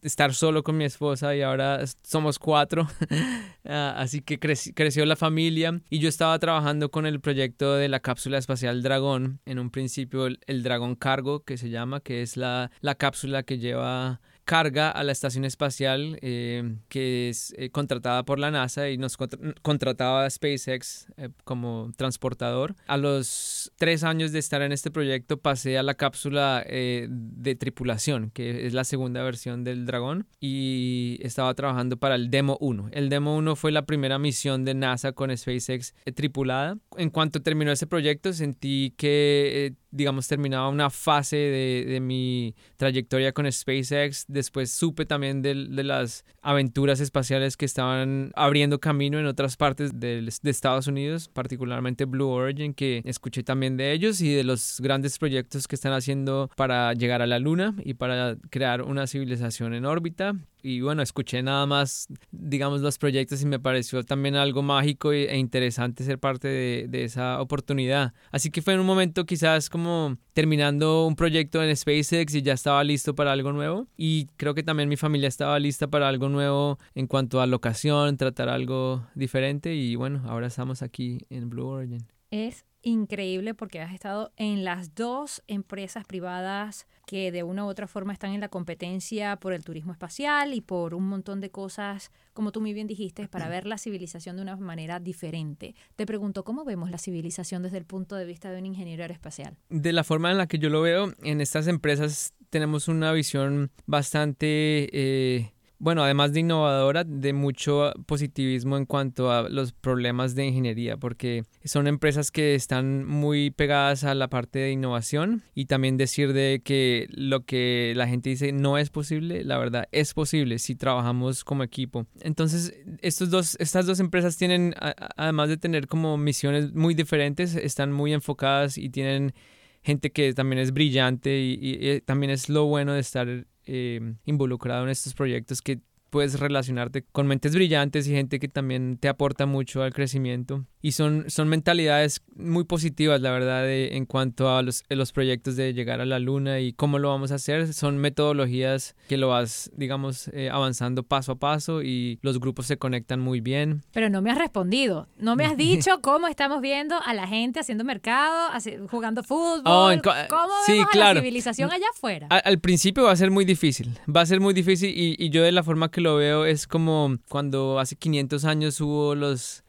estar 0.02 0.34
solo 0.34 0.62
con 0.62 0.76
mi 0.76 0.84
esposa 0.84 1.34
y 1.34 1.42
ahora 1.42 1.82
somos 2.02 2.38
cuatro, 2.38 2.88
ah, 3.64 3.94
así 3.96 4.20
que 4.20 4.38
creció 4.38 5.06
la 5.06 5.16
familia 5.16 5.80
y 5.88 5.98
yo 5.98 6.08
estaba 6.08 6.38
trabajando 6.38 6.90
con 6.90 7.06
el 7.06 7.20
proyecto 7.20 7.74
de 7.76 7.88
la 7.88 8.00
cápsula 8.00 8.38
espacial 8.38 8.82
Dragón, 8.82 9.40
en 9.46 9.58
un 9.58 9.70
principio 9.70 10.26
el, 10.26 10.40
el 10.46 10.62
Dragón 10.62 10.94
Cargo 10.94 11.42
que 11.42 11.56
se 11.56 11.70
llama, 11.70 12.00
que 12.00 12.22
es 12.22 12.36
la, 12.36 12.70
la 12.80 12.94
cápsula 12.96 13.42
que 13.42 13.58
lleva 13.58 14.20
carga 14.44 14.90
a 14.90 15.04
la 15.04 15.12
estación 15.12 15.44
espacial 15.44 16.18
eh, 16.20 16.76
que 16.88 17.28
es 17.28 17.54
eh, 17.56 17.70
contratada 17.70 18.24
por 18.24 18.38
la 18.38 18.50
NASA 18.50 18.90
y 18.90 18.98
nos 18.98 19.16
contrataba 19.62 20.24
a 20.24 20.30
SpaceX 20.30 21.06
eh, 21.16 21.28
como 21.44 21.92
transportador. 21.96 22.74
A 22.86 22.96
los 22.96 23.72
tres 23.76 24.04
años 24.04 24.32
de 24.32 24.38
estar 24.38 24.62
en 24.62 24.72
este 24.72 24.90
proyecto 24.90 25.38
pasé 25.38 25.78
a 25.78 25.82
la 25.82 25.94
cápsula 25.94 26.64
de 26.64 27.56
tripulación, 27.58 28.30
que 28.30 28.66
es 28.66 28.74
la 28.74 28.84
segunda 28.84 29.22
versión 29.22 29.64
del 29.64 29.86
Dragón, 29.86 30.26
y 30.40 31.18
estaba 31.22 31.54
trabajando 31.54 31.96
para 31.96 32.14
el 32.14 32.30
Demo 32.30 32.56
1. 32.60 32.90
El 32.92 33.08
Demo 33.08 33.36
1 33.36 33.56
fue 33.56 33.72
la 33.72 33.86
primera 33.86 34.18
misión 34.18 34.64
de 34.64 34.74
NASA 34.74 35.12
con 35.12 35.36
SpaceX 35.36 35.94
tripulada. 36.14 36.78
En 36.96 37.10
cuanto 37.10 37.42
terminó 37.42 37.72
ese 37.72 37.86
proyecto 37.86 38.32
sentí 38.32 38.94
que 38.96 39.74
digamos, 39.92 40.26
terminaba 40.26 40.68
una 40.68 40.90
fase 40.90 41.36
de, 41.36 41.84
de, 41.86 42.00
mi 42.00 42.54
trayectoria 42.76 43.32
con 43.32 43.50
SpaceX. 43.50 44.24
Después 44.26 44.72
supe 44.72 45.06
también 45.06 45.42
de, 45.42 45.54
las 45.54 46.24
aventuras 46.40 47.00
espaciales 47.00 47.56
que 47.56 47.66
estaban 47.66 48.32
abriendo 48.34 48.80
camino 48.80 49.20
en 49.20 49.26
otras 49.26 49.56
partes 49.56 50.00
de, 50.00 50.22
de, 50.22 50.50
Estados 50.50 50.86
Unidos, 50.86 51.28
particularmente 51.28 52.06
Blue 52.06 52.28
Origin, 52.28 52.74
que 52.74 53.02
escuché 53.04 53.42
también 53.42 53.76
de 53.76 53.92
ellos 53.92 54.20
y 54.20 54.32
de 54.32 54.44
los 54.44 54.80
grandes 54.80 55.18
proyectos 55.18 55.68
que 55.68 55.76
están 55.76 55.92
haciendo 55.92 56.50
para 56.56 56.94
llegar 56.94 57.22
a 57.22 57.26
la 57.26 57.38
Luna 57.38 57.74
y 57.84 57.94
para 57.94 58.36
crear 58.50 58.82
una 58.82 59.06
civilización 59.06 59.74
en 59.74 59.84
órbita 59.84 60.36
y 60.62 60.80
bueno, 60.80 61.02
escuché 61.02 61.42
nada 61.42 61.66
más, 61.66 62.08
digamos, 62.30 62.80
los 62.80 62.98
proyectos 62.98 63.42
y 63.42 63.46
me 63.46 63.58
pareció 63.58 64.04
también 64.04 64.36
algo 64.36 64.62
mágico 64.62 65.12
e 65.12 65.36
interesante 65.36 66.04
ser 66.04 66.18
parte 66.18 66.48
de, 66.48 66.86
de, 66.88 67.04
esa 67.04 67.40
oportunidad. 67.40 68.14
Así 68.30 68.50
que 68.50 68.62
fue 68.62 68.74
en 68.74 68.80
un 68.80 68.86
momento 68.86 69.26
quizás 69.26 69.68
como 69.68 70.16
terminando 70.32 71.06
un 71.06 71.16
proyecto 71.16 71.62
en 71.62 71.76
SpaceX 71.76 72.34
y 72.34 72.42
ya 72.42 72.52
estaba 72.52 72.82
listo 72.84 73.14
para 73.14 73.32
algo 73.32 73.52
nuevo. 73.52 73.88
Y 73.96 74.26
creo 74.36 74.54
que 74.54 74.62
también 74.62 74.88
mi 74.88 74.96
familia 74.96 75.28
estaba 75.28 75.58
lista 75.58 75.88
para 75.88 76.08
algo 76.08 76.28
nuevo 76.28 76.78
en 76.94 77.06
cuanto 77.06 77.40
a 77.40 77.46
locación, 77.46 78.16
tratar 78.16 78.48
algo 78.48 79.06
diferente 79.14 79.74
y 79.74 79.96
bueno, 79.96 80.22
ahora 80.26 80.46
estamos 80.46 80.82
aquí 80.82 81.26
en 81.30 81.50
Blue 81.50 81.66
Origin. 81.66 82.06
Es 82.30 82.64
increíble 82.82 83.54
porque 83.54 83.80
has 83.80 83.94
estado 83.94 84.32
en 84.36 84.64
las 84.64 84.94
dos 84.94 85.42
empresas 85.46 86.04
privadas 86.04 86.86
que 87.06 87.32
de 87.32 87.42
una 87.42 87.64
u 87.64 87.68
otra 87.68 87.86
forma 87.86 88.12
están 88.12 88.32
en 88.32 88.40
la 88.40 88.48
competencia 88.48 89.36
por 89.36 89.52
el 89.52 89.64
turismo 89.64 89.92
espacial 89.92 90.54
y 90.54 90.60
por 90.60 90.94
un 90.94 91.06
montón 91.08 91.40
de 91.40 91.50
cosas, 91.50 92.10
como 92.32 92.52
tú 92.52 92.60
muy 92.60 92.72
bien 92.72 92.86
dijiste, 92.86 93.28
para 93.28 93.48
ver 93.48 93.66
la 93.66 93.78
civilización 93.78 94.36
de 94.36 94.42
una 94.42 94.56
manera 94.56 95.00
diferente. 95.00 95.74
Te 95.96 96.06
pregunto, 96.06 96.44
¿cómo 96.44 96.64
vemos 96.64 96.90
la 96.90 96.98
civilización 96.98 97.62
desde 97.62 97.78
el 97.78 97.84
punto 97.84 98.16
de 98.16 98.24
vista 98.24 98.50
de 98.50 98.58
un 98.58 98.66
ingeniero 98.66 99.02
aeroespacial? 99.02 99.56
De 99.68 99.92
la 99.92 100.04
forma 100.04 100.30
en 100.30 100.38
la 100.38 100.46
que 100.46 100.58
yo 100.58 100.68
lo 100.68 100.80
veo, 100.80 101.12
en 101.22 101.40
estas 101.40 101.66
empresas 101.66 102.34
tenemos 102.50 102.88
una 102.88 103.12
visión 103.12 103.70
bastante... 103.86 104.88
Eh, 104.92 105.52
bueno, 105.82 106.04
además 106.04 106.32
de 106.32 106.38
innovadora, 106.38 107.02
de 107.02 107.32
mucho 107.32 107.92
positivismo 108.06 108.76
en 108.76 108.86
cuanto 108.86 109.32
a 109.32 109.48
los 109.48 109.72
problemas 109.72 110.36
de 110.36 110.46
ingeniería, 110.46 110.96
porque 110.96 111.42
son 111.64 111.88
empresas 111.88 112.30
que 112.30 112.54
están 112.54 113.04
muy 113.04 113.50
pegadas 113.50 114.04
a 114.04 114.14
la 114.14 114.28
parte 114.28 114.60
de 114.60 114.70
innovación 114.70 115.42
y 115.56 115.64
también 115.64 115.96
decir 115.96 116.34
de 116.34 116.62
que 116.64 117.08
lo 117.10 117.44
que 117.44 117.94
la 117.96 118.06
gente 118.06 118.30
dice 118.30 118.52
no 118.52 118.78
es 118.78 118.90
posible, 118.90 119.42
la 119.42 119.58
verdad 119.58 119.88
es 119.90 120.14
posible 120.14 120.60
si 120.60 120.76
trabajamos 120.76 121.42
como 121.42 121.64
equipo. 121.64 122.06
Entonces, 122.20 122.72
estos 123.00 123.30
dos, 123.30 123.56
estas 123.58 123.84
dos 123.84 123.98
empresas 123.98 124.36
tienen, 124.36 124.76
además 125.16 125.48
de 125.48 125.56
tener 125.56 125.88
como 125.88 126.16
misiones 126.16 126.72
muy 126.74 126.94
diferentes, 126.94 127.56
están 127.56 127.90
muy 127.90 128.12
enfocadas 128.12 128.78
y 128.78 128.88
tienen 128.88 129.34
gente 129.82 130.12
que 130.12 130.32
también 130.32 130.60
es 130.60 130.72
brillante 130.72 131.40
y, 131.40 132.00
también 132.02 132.30
es 132.30 132.48
lo 132.48 132.66
bueno 132.66 132.92
de 132.92 133.00
estar 133.00 133.46
eh, 133.66 134.14
involucrado 134.24 134.84
en 134.84 134.90
estos 134.90 135.14
proyectos 135.14 135.62
que 135.62 135.80
puedes 136.10 136.38
relacionarte 136.38 137.04
con 137.10 137.26
mentes 137.26 137.54
brillantes 137.54 138.06
y 138.06 138.12
gente 138.12 138.38
que 138.38 138.48
también 138.48 138.98
te 138.98 139.08
aporta 139.08 139.46
mucho 139.46 139.82
al 139.82 139.94
crecimiento. 139.94 140.66
Y 140.82 140.92
son, 140.92 141.30
son 141.30 141.48
mentalidades 141.48 142.22
muy 142.34 142.64
positivas, 142.64 143.20
la 143.20 143.30
verdad, 143.30 143.70
en 143.70 144.04
cuanto 144.04 144.54
a 144.54 144.62
los, 144.62 144.82
los 144.88 145.12
proyectos 145.12 145.54
de 145.54 145.72
llegar 145.72 146.00
a 146.00 146.04
la 146.04 146.18
luna 146.18 146.58
y 146.58 146.72
cómo 146.72 146.98
lo 146.98 147.08
vamos 147.08 147.30
a 147.30 147.36
hacer. 147.36 147.72
Son 147.72 147.98
metodologías 147.98 148.96
que 149.08 149.16
lo 149.16 149.28
vas, 149.28 149.70
digamos, 149.76 150.28
eh, 150.28 150.50
avanzando 150.50 151.04
paso 151.04 151.32
a 151.32 151.34
paso 151.36 151.82
y 151.82 152.18
los 152.22 152.40
grupos 152.40 152.66
se 152.66 152.78
conectan 152.78 153.20
muy 153.20 153.40
bien. 153.40 153.82
Pero 153.92 154.10
no 154.10 154.22
me 154.22 154.32
has 154.32 154.38
respondido. 154.38 155.06
No 155.18 155.36
me 155.36 155.44
has 155.44 155.56
dicho 155.68 156.00
cómo 156.00 156.26
estamos 156.26 156.60
viendo 156.60 157.00
a 157.00 157.14
la 157.14 157.28
gente 157.28 157.60
haciendo 157.60 157.84
mercado, 157.84 158.50
jugando 158.90 159.22
fútbol. 159.22 159.62
Oh, 159.64 159.90
¿Cómo 160.28 160.52
vemos 160.66 160.88
a 160.92 160.96
la 160.98 161.14
civilización 161.14 161.70
allá 161.70 161.86
afuera? 161.94 162.26
Al, 162.26 162.58
principio 162.58 163.04
va 163.04 163.12
a 163.12 163.16
ser 163.16 163.30
muy 163.30 163.44
difícil. 163.44 163.96
Va 164.14 164.22
a 164.22 164.26
ser 164.26 164.40
muy 164.40 164.52
difícil 164.52 164.90
y, 164.90 165.14
y 165.16 165.30
yo 165.30 165.44
de 165.44 165.52
la 165.52 165.62
forma 165.62 165.90
que 165.90 166.00
lo 166.00 166.16
veo 166.16 166.44
es 166.44 166.66
como 166.66 167.18
cuando 167.28 167.78
hace 167.78 167.94
500 167.94 168.44
años 168.44 168.80
hubo 168.80 169.14
los 169.14 169.62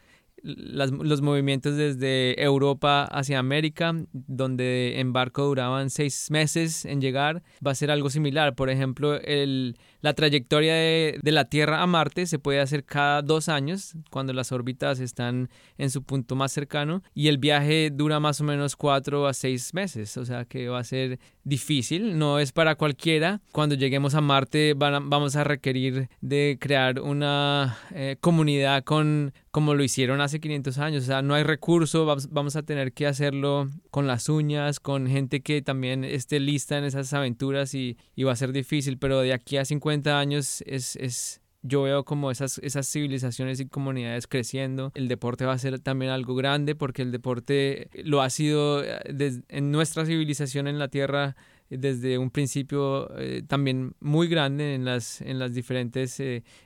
los 0.44 1.22
movimientos 1.22 1.78
desde 1.78 2.42
Europa 2.42 3.06
hacia 3.06 3.40
América, 3.40 3.96
donde 4.12 5.00
en 5.00 5.14
barco 5.14 5.46
duraban 5.46 5.90
seis 5.90 6.30
meses 6.30 6.84
en 6.86 7.00
llegar, 7.00 7.44
va 7.66 7.72
a 7.72 7.76
ser 7.76 7.90
algo 7.90 8.10
similar. 8.10 8.54
Por 8.54 8.70
ejemplo, 8.70 9.20
el, 9.22 9.78
la 10.02 10.14
trayectoria 10.14 10.74
de, 10.74 11.20
de, 11.22 11.32
la 11.32 11.46
Tierra 11.46 11.82
a 11.82 11.88
Marte 11.88 12.26
se 12.26 12.40
puede 12.40 12.60
hacer 12.60 12.84
cada 12.84 13.22
dos 13.22 13.48
años, 13.48 13.96
cuando 14.10 14.34
las 14.34 14.52
órbitas 14.52 15.00
están 15.00 15.50
en 15.78 15.90
su 15.90 16.04
punto 16.04 16.36
más 16.36 16.52
cercano, 16.52 17.04
y 17.14 17.30
el 17.30 17.38
viaje 17.38 17.90
dura 17.90 18.20
más 18.20 18.42
o 18.42 18.44
menos 18.44 18.76
cuatro 18.76 19.28
a 19.28 19.34
seis 19.34 19.74
meses, 19.74 20.18
o 20.18 20.26
sea 20.26 20.44
que 20.46 20.68
va 20.68 20.80
a 20.80 20.84
ser 20.84 21.20
difícil, 21.44 22.18
no 22.18 22.40
es 22.40 22.52
para 22.52 22.76
cualquiera. 22.76 23.42
Cuando 23.52 23.76
lleguemos 23.76 24.16
a 24.16 24.22
Marte 24.22 24.74
vamos 24.76 25.36
a 25.36 25.44
requerir 25.44 26.10
de 26.22 26.58
crear 26.60 27.00
una 27.00 27.78
eh, 27.92 28.18
comunidad 28.20 28.84
con 28.84 29.34
como 29.54 29.76
lo 29.76 29.84
hicieron 29.84 30.20
hace 30.20 30.40
500 30.40 30.80
años, 30.80 31.04
o 31.04 31.06
sea, 31.06 31.22
no 31.22 31.36
hay 31.36 31.44
recurso, 31.44 32.08
vamos, 32.08 32.56
a 32.56 32.64
tener 32.64 32.92
que 32.92 33.06
hacerlo 33.06 33.70
con 33.92 34.08
las 34.08 34.28
uñas, 34.28 34.80
con 34.80 35.06
gente 35.06 35.42
que 35.42 35.62
también 35.62 36.04
esté 36.04 36.40
lista 36.40 36.76
en 36.80 36.86
esas 36.86 37.14
aventuras 37.14 37.76
y, 37.76 37.96
y 38.16 38.24
va 38.24 38.32
a 38.32 38.36
ser 38.36 38.52
difícil, 38.52 38.98
pero 38.98 39.20
de 39.20 39.32
aquí 39.32 39.58
a 39.58 39.64
50 39.64 40.20
años 40.20 40.64
es, 40.66 40.96
es 40.96 41.40
yo 41.62 41.84
veo 41.84 42.04
como 42.04 42.32
esas, 42.32 42.58
esas 42.64 42.92
civilizaciones 42.92 43.60
y 43.60 43.68
comunidades 43.68 44.26
creciendo. 44.26 44.92
El 44.96 45.08
deporte 45.08 45.46
va 45.46 45.54
a 45.54 45.58
ser 45.60 45.78
también 45.78 46.12
algo 46.12 46.34
grande 46.34 46.74
porque 46.74 47.04
el 47.04 47.12
deporte 47.12 47.92
lo 48.04 48.24
ha 48.24 48.32
sido 48.32 48.84
eh, 48.84 49.42
en 49.50 49.72
nuestra 49.72 50.08
civilización 50.08 50.68
en 50.68 50.80
la 50.80 50.88
Tierra 50.88 51.36
eh, 51.70 51.78
desde 51.78 52.18
un 52.18 52.32
principio 52.32 53.16
eh, 53.20 53.44
también 53.48 53.94
muy 54.00 54.28
grande 54.28 54.74
en 54.74 54.84
las, 54.84 55.22
en 55.22 55.38
las 55.38 55.54
diferentes 55.54 56.20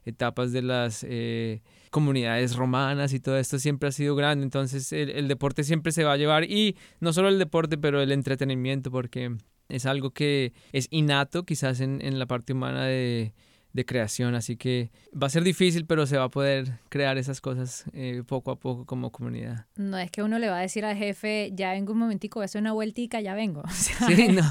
etapas 0.06 0.53
de 0.53 0.62
las 0.62 1.06
comunidades 1.97 2.55
romanas 2.55 3.11
y 3.11 3.19
todo 3.19 3.39
esto 3.39 3.57
siempre 3.57 3.89
ha 3.89 3.91
sido 3.91 4.15
grande. 4.15 4.43
Entonces 4.43 4.93
el, 4.93 5.09
el 5.09 5.27
deporte 5.27 5.63
siempre 5.63 5.91
se 5.91 6.03
va 6.03 6.13
a 6.13 6.17
llevar 6.17 6.43
y 6.43 6.77
no 6.99 7.11
solo 7.11 7.27
el 7.27 7.39
deporte, 7.39 7.75
pero 7.79 8.03
el 8.03 8.11
entretenimiento 8.11 8.91
porque 8.91 9.35
es 9.67 9.87
algo 9.87 10.11
que 10.11 10.53
es 10.73 10.87
innato 10.91 11.43
quizás 11.43 11.79
en, 11.79 11.99
en 12.05 12.19
la 12.19 12.27
parte 12.27 12.53
humana 12.53 12.85
de 12.85 13.33
de 13.77 13.85
creación, 13.85 14.33
así 14.33 14.57
que 14.57 14.89
va 15.13 15.27
a 15.27 15.29
ser 15.29 15.43
difícil, 15.43 15.85
pero 15.85 16.07
se 16.07 16.17
va 16.17 16.23
a 16.23 16.29
poder 16.29 16.79
crear 16.89 17.19
esas 17.19 17.41
cosas 17.41 17.85
eh, 17.93 18.23
poco 18.25 18.49
a 18.49 18.55
poco 18.59 18.85
como 18.85 19.11
comunidad. 19.11 19.67
No 19.75 19.99
es 19.99 20.09
que 20.09 20.23
uno 20.23 20.39
le 20.39 20.49
va 20.49 20.57
a 20.57 20.61
decir 20.61 20.83
al 20.83 20.97
jefe, 20.97 21.51
ya 21.53 21.73
vengo 21.73 21.93
un 21.93 21.99
momentico, 21.99 22.39
voy 22.39 22.45
a 22.45 22.45
hacer 22.45 22.59
una 22.59 22.73
vueltica, 22.73 23.21
ya 23.21 23.35
vengo. 23.35 23.61
sí, 23.69 24.29
no. 24.29 24.41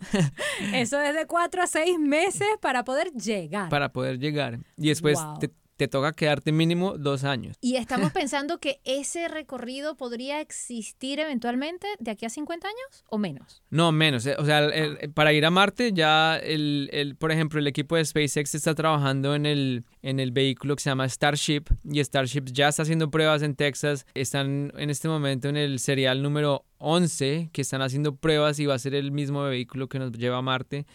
Eso 0.72 0.98
es 0.98 1.14
de 1.14 1.26
cuatro 1.26 1.60
a 1.60 1.66
seis 1.66 1.98
meses 1.98 2.48
para 2.62 2.84
poder 2.84 3.12
llegar. 3.12 3.68
Para 3.68 3.92
poder 3.92 4.18
llegar. 4.18 4.58
Y 4.78 4.88
después 4.88 5.18
te 5.40 5.50
toca 5.88 6.12
quedarte 6.12 6.52
mínimo 6.52 6.96
dos 6.98 7.24
años. 7.24 7.56
Y 7.60 7.76
estamos 7.76 8.12
pensando 8.12 8.58
que 8.58 8.80
ese 8.84 9.28
recorrido 9.28 9.96
podría 9.96 10.40
existir 10.40 11.20
eventualmente 11.20 11.86
de 11.98 12.10
aquí 12.10 12.26
a 12.26 12.30
50 12.30 12.66
años 12.66 13.04
o 13.08 13.18
menos. 13.18 13.62
No, 13.70 13.92
menos. 13.92 14.24
Eh, 14.26 14.36
o 14.38 14.44
sea, 14.44 14.66
ah. 14.66 15.08
para 15.14 15.32
ir 15.32 15.44
a 15.44 15.50
Marte 15.50 15.92
ya, 15.92 16.36
el, 16.36 16.88
el, 16.92 17.16
por 17.16 17.32
ejemplo, 17.32 17.58
el 17.58 17.66
equipo 17.66 17.96
de 17.96 18.04
SpaceX 18.04 18.54
está 18.54 18.74
trabajando 18.74 19.34
en 19.34 19.46
el, 19.46 19.84
en 20.02 20.20
el 20.20 20.30
vehículo 20.30 20.76
que 20.76 20.82
se 20.82 20.90
llama 20.90 21.08
Starship 21.08 21.64
y 21.84 22.02
Starship 22.02 22.44
ya 22.46 22.68
está 22.68 22.82
haciendo 22.82 23.10
pruebas 23.10 23.42
en 23.42 23.54
Texas. 23.56 24.06
Están 24.14 24.72
en 24.76 24.90
este 24.90 25.08
momento 25.08 25.48
en 25.48 25.56
el 25.56 25.78
serial 25.78 26.22
número 26.22 26.64
11 26.78 27.50
que 27.52 27.62
están 27.62 27.82
haciendo 27.82 28.16
pruebas 28.16 28.58
y 28.58 28.66
va 28.66 28.74
a 28.74 28.78
ser 28.78 28.94
el 28.94 29.12
mismo 29.12 29.42
vehículo 29.42 29.88
que 29.88 29.98
nos 29.98 30.12
lleva 30.12 30.38
a 30.38 30.42
Marte. 30.42 30.86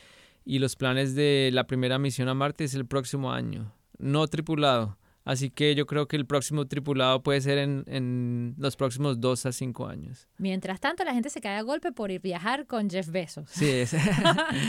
Y 0.46 0.60
los 0.60 0.76
planes 0.76 1.16
de 1.16 1.50
la 1.54 1.68
primera 1.68 2.00
misión 2.00 2.28
a 2.28 2.34
Marte 2.34 2.64
es 2.64 2.74
el 2.74 2.86
próximo 2.86 3.32
año 3.32 3.74
no 4.00 4.28
tripulado. 4.28 4.98
Así 5.30 5.52
que 5.52 5.76
yo 5.76 5.86
creo 5.86 6.08
que 6.08 6.16
el 6.16 6.26
próximo 6.26 6.66
tripulado 6.66 7.22
puede 7.22 7.40
ser 7.42 7.60
en, 7.60 8.56
los 8.58 8.76
próximos 8.76 9.20
dos 9.20 9.46
a 9.46 9.52
cinco 9.52 9.86
años. 9.86 10.28
Mientras 10.38 10.80
tanto, 10.80 11.04
la 11.04 11.14
gente 11.14 11.30
se 11.30 11.40
cae 11.40 11.58
a 11.58 11.62
golpe 11.62 11.92
por 11.92 12.10
ir 12.10 12.20
viajar 12.20 12.66
con 12.66 12.90
Jeff 12.90 13.10
Bezos. 13.10 13.48
Sí, 13.52 13.70
es. 13.70 13.96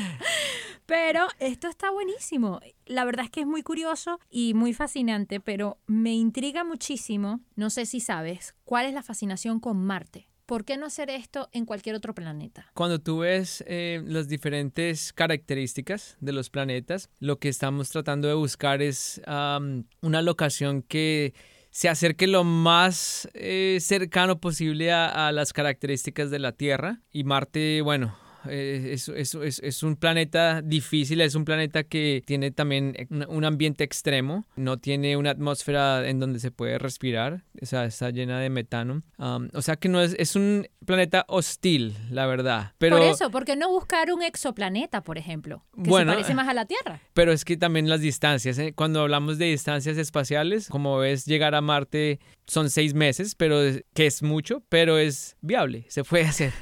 pero 0.87 1.29
esto 1.39 1.67
está 1.67 1.91
buenísimo. 1.91 2.61
La 2.85 3.07
verdad 3.07 3.25
es 3.25 3.31
que 3.31 3.41
es 3.41 3.47
muy 3.47 3.63
curioso 3.63 4.21
y 4.29 4.53
muy 4.53 4.75
fascinante, 4.75 5.41
pero 5.41 5.79
me 5.87 6.13
intriga 6.13 6.63
muchísimo. 6.63 7.41
No 7.55 7.71
sé 7.71 7.87
si 7.87 8.01
sabes 8.01 8.55
cuál 8.65 8.85
es 8.85 8.93
la 8.93 9.03
fascinación 9.03 9.61
con 9.61 9.83
Marte. 9.83 10.29
¿Por 10.51 10.65
qué 10.65 10.77
no 10.77 10.87
hacer 10.87 11.11
esto 11.11 11.49
en 11.53 11.65
cualquier 11.65 11.95
otro 11.95 12.13
planeta? 12.13 12.67
Cuando 12.75 12.99
tú 12.99 13.19
ves 13.19 13.63
eh, 13.69 14.03
las 14.05 14.27
diferentes 14.27 15.13
características 15.13 16.17
de 16.19 16.33
los 16.33 16.51
planetas, 16.51 17.09
lo 17.21 17.39
que 17.39 17.49
estamos 17.49 17.89
tratando 17.91 18.27
de 18.27 18.35
buscar 18.35 18.83
es 18.83 19.23
una 19.27 20.23
locación 20.23 20.83
que 20.83 21.35
se 21.71 21.89
acerque 21.89 22.27
lo 22.27 22.43
más 22.43 23.29
eh, 23.35 23.79
cercano 23.81 24.41
posible 24.41 24.91
a, 24.91 25.31
las 25.31 25.53
características 25.53 26.33
de 26.33 26.41
la 26.41 26.51
Tierra. 26.51 27.01
Y 27.13 27.23
Marte, 27.23 27.81
bueno, 27.83 28.17
es, 28.49 29.09
es, 29.09 29.35
es, 29.35 29.61
es, 29.63 29.83
un 29.83 29.97
planeta 29.97 30.63
difícil, 30.63 31.21
es 31.21 31.35
un 31.35 31.45
planeta 31.45 31.85
que 31.85 32.23
tiene 32.27 32.51
también 32.51 32.95
un 33.29 33.45
ambiente 33.45 33.85
extremo, 33.85 34.47
no 34.57 34.79
tiene 34.79 35.17
una 35.17 35.31
atmósfera 35.31 36.09
en 36.09 36.21
donde 36.21 36.41
se 36.41 36.51
puede 36.51 36.79
respirar, 36.79 37.45
o 37.61 37.67
sea, 37.67 37.85
está 37.85 38.11
llena 38.11 38.41
de 38.41 38.51
metano. 38.51 39.03
o 39.19 39.63
sea 39.63 39.77
que 39.77 39.89
no 39.89 40.01
es, 40.01 40.15
es 40.19 40.37
un 40.37 40.67
planeta 40.85 41.25
hostil, 41.29 41.97
la 42.11 42.27
verdad. 42.27 42.73
Pero, 42.79 42.99
por 42.99 43.07
eso, 43.07 43.31
porque 43.31 43.57
no 43.57 43.71
buscar 43.71 44.13
un 44.13 44.23
exoplaneta, 44.23 45.03
por 45.03 45.19
ejemplo, 45.19 45.65
que 45.77 45.91
se 45.91 46.07
parece 46.07 46.35
más 46.35 46.49
a 46.49 46.55
la 46.55 46.65
Tierra. 46.71 47.01
Pero 47.15 47.33
es 47.33 47.45
que 47.45 47.57
también 47.57 47.89
las 47.89 48.01
distancias, 48.01 48.59
¿eh? 48.59 48.73
cuando 48.75 49.01
hablamos 49.01 49.39
de 49.39 49.47
distancias 49.47 49.99
espaciales, 49.99 50.69
como 50.69 50.99
ves, 50.99 51.25
llegar 51.25 51.55
a 51.55 51.61
Marte 51.61 52.21
son 52.51 52.69
seis 52.69 52.95
meses, 52.95 53.35
pero 53.35 53.61
que 53.95 54.07
es 54.07 54.23
mucho, 54.23 54.63
pero 54.69 54.99
es 54.99 55.37
viable, 55.41 55.87
se 55.89 56.05
puede 56.05 56.25
hacer. 56.29 56.53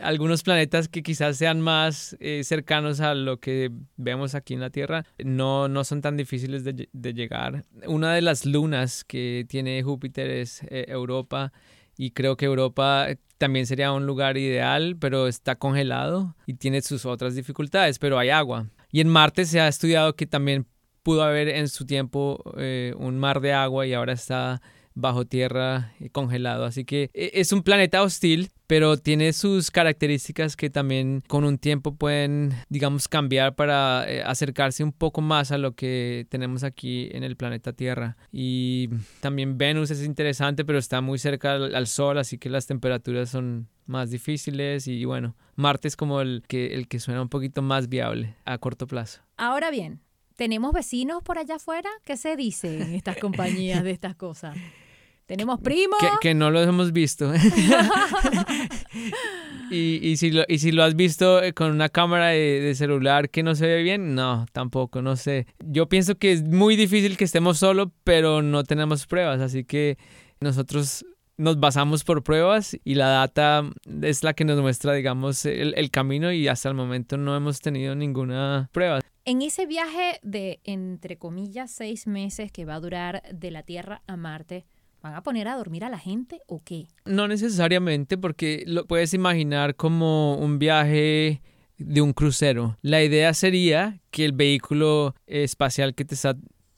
Algunos 0.00 0.42
planetas 0.42 0.88
que 0.88 1.02
quizás 1.02 1.36
sean 1.36 1.60
más 1.60 2.16
eh, 2.20 2.42
cercanos 2.44 3.00
a 3.00 3.14
lo 3.14 3.40
que 3.40 3.70
vemos 3.96 4.34
aquí 4.34 4.54
en 4.54 4.60
la 4.60 4.70
Tierra, 4.70 5.04
no, 5.18 5.68
no 5.68 5.84
son 5.84 6.00
tan 6.00 6.16
difíciles 6.16 6.64
de, 6.64 6.88
llegar. 7.12 7.64
Una 7.86 8.14
de 8.14 8.22
las 8.22 8.46
lunas 8.46 9.04
que 9.04 9.44
tiene 9.48 9.82
Júpiter 9.82 10.30
es 10.30 10.62
eh, 10.68 10.86
Europa 10.88 11.52
y 11.96 12.12
creo 12.12 12.36
que 12.36 12.46
Europa 12.46 13.08
también 13.36 13.66
sería 13.66 13.92
un 13.92 14.06
lugar 14.06 14.38
ideal, 14.38 14.96
pero 14.98 15.26
está 15.26 15.56
congelado 15.56 16.36
y 16.46 16.54
tiene 16.54 16.80
sus 16.80 17.04
otras 17.04 17.34
dificultades, 17.34 17.98
pero 17.98 18.18
hay 18.18 18.30
agua. 18.30 18.68
Y 18.92 19.00
en 19.00 19.08
Marte 19.08 19.44
se 19.44 19.60
ha 19.60 19.68
estudiado 19.68 20.14
que 20.14 20.26
también 20.26 20.66
pudo 21.02 21.22
haber 21.22 21.48
en 21.48 21.68
su 21.68 21.84
tiempo 21.84 22.42
eh, 22.56 22.94
un 22.96 23.18
mar 23.18 23.40
de 23.40 23.52
agua 23.52 23.86
y 23.86 23.94
ahora 23.94 24.12
está 24.12 24.62
bajo 24.94 25.24
tierra 25.24 25.92
eh, 26.00 26.10
congelado. 26.10 26.64
Así 26.64 26.84
que 26.84 27.10
eh, 27.14 27.30
es 27.34 27.52
un 27.52 27.62
planeta 27.62 28.02
hostil, 28.02 28.50
pero 28.66 28.96
tiene 28.96 29.32
sus 29.32 29.70
características 29.70 30.56
que 30.56 30.70
también 30.70 31.22
con 31.28 31.44
un 31.44 31.58
tiempo 31.58 31.94
pueden, 31.94 32.54
digamos, 32.68 33.08
cambiar 33.08 33.54
para 33.54 34.04
eh, 34.08 34.22
acercarse 34.22 34.84
un 34.84 34.92
poco 34.92 35.20
más 35.20 35.52
a 35.52 35.58
lo 35.58 35.72
que 35.72 36.26
tenemos 36.28 36.64
aquí 36.64 37.08
en 37.12 37.24
el 37.24 37.36
planeta 37.36 37.72
Tierra. 37.72 38.16
Y 38.30 38.88
también 39.20 39.58
Venus 39.58 39.90
es 39.90 40.04
interesante, 40.04 40.64
pero 40.64 40.78
está 40.78 41.00
muy 41.00 41.18
cerca 41.18 41.54
al, 41.54 41.74
al 41.74 41.86
Sol, 41.86 42.18
así 42.18 42.38
que 42.38 42.50
las 42.50 42.66
temperaturas 42.66 43.30
son 43.30 43.68
más 43.86 44.10
difíciles 44.10 44.86
y 44.86 45.04
bueno, 45.04 45.36
Marte 45.54 45.88
es 45.88 45.96
como 45.96 46.20
el 46.20 46.42
que, 46.48 46.74
el 46.74 46.88
que 46.88 47.00
suena 47.00 47.22
un 47.22 47.28
poquito 47.28 47.62
más 47.62 47.88
viable 47.88 48.36
a 48.44 48.58
corto 48.58 48.86
plazo. 48.86 49.20
Ahora 49.36 49.70
bien, 49.70 50.00
¿tenemos 50.36 50.72
vecinos 50.72 51.22
por 51.22 51.38
allá 51.38 51.56
afuera? 51.56 51.90
¿Qué 52.04 52.16
se 52.16 52.36
dice 52.36 52.82
en 52.82 52.94
estas 52.94 53.16
compañías 53.20 53.82
de 53.84 53.90
estas 53.90 54.14
cosas? 54.16 54.56
¿Tenemos 55.26 55.60
primos? 55.60 55.98
Que, 56.00 56.08
que 56.20 56.34
no 56.34 56.50
los 56.50 56.66
hemos 56.66 56.92
visto. 56.92 57.32
y, 59.70 59.98
y, 60.02 60.16
si 60.16 60.30
lo, 60.30 60.44
y 60.48 60.58
si 60.58 60.72
lo 60.72 60.82
has 60.82 60.94
visto 60.94 61.42
eh, 61.42 61.52
con 61.52 61.70
una 61.70 61.88
cámara 61.88 62.28
de, 62.28 62.60
de, 62.60 62.74
celular 62.74 63.30
que 63.30 63.42
no 63.42 63.54
se 63.54 63.66
ve 63.66 63.82
bien, 63.82 64.14
no, 64.14 64.46
tampoco, 64.52 65.02
no 65.02 65.16
sé. 65.16 65.46
Yo 65.64 65.88
pienso 65.88 66.16
que 66.16 66.32
es 66.32 66.42
muy 66.42 66.76
difícil 66.76 67.16
que 67.16 67.24
estemos 67.24 67.58
solos, 67.58 67.88
pero 68.04 68.42
no 68.42 68.64
tenemos 68.64 69.06
pruebas, 69.06 69.40
así 69.40 69.64
que 69.64 69.98
nosotros 70.40 71.04
nos 71.38 71.58
basamos 71.58 72.04
por 72.04 72.22
pruebas 72.22 72.76
y 72.84 72.94
la 72.94 73.08
data 73.08 73.64
es 74.02 74.22
la 74.22 74.34
que 74.34 74.44
nos 74.44 74.60
muestra, 74.60 74.94
digamos, 74.94 75.44
el, 75.44 75.74
el, 75.76 75.90
camino 75.90 76.32
y 76.32 76.48
hasta 76.48 76.68
el 76.68 76.74
momento 76.74 77.16
no 77.16 77.36
hemos 77.36 77.60
tenido 77.60 77.94
ninguna 77.94 78.68
prueba. 78.72 79.00
En 79.24 79.42
ese 79.42 79.66
viaje 79.66 80.18
de, 80.22 80.60
entre 80.64 81.16
comillas, 81.16 81.70
seis 81.70 82.06
meses 82.06 82.52
que 82.52 82.64
va 82.64 82.74
a 82.74 82.80
durar 82.80 83.22
de 83.32 83.50
la 83.50 83.62
Tierra 83.62 84.02
a 84.06 84.16
Marte, 84.16 84.66
¿Van 85.02 85.14
a 85.16 85.22
poner 85.22 85.48
a 85.48 85.56
dormir 85.56 85.84
a 85.84 85.90
la 85.90 85.98
gente 85.98 86.40
o 86.46 86.62
qué? 86.62 86.86
No 87.04 87.26
necesariamente, 87.26 88.16
porque 88.16 88.62
lo 88.66 88.86
puedes 88.86 89.12
imaginar 89.14 89.74
como 89.74 90.36
un 90.36 90.60
viaje 90.60 91.42
de 91.76 92.00
un 92.00 92.12
crucero. 92.12 92.78
La 92.82 93.02
idea 93.02 93.34
sería 93.34 94.00
que 94.12 94.24
el 94.24 94.32
vehículo 94.32 95.16
espacial 95.26 95.96
que 95.96 96.04
te 96.04 96.14
está 96.14 96.36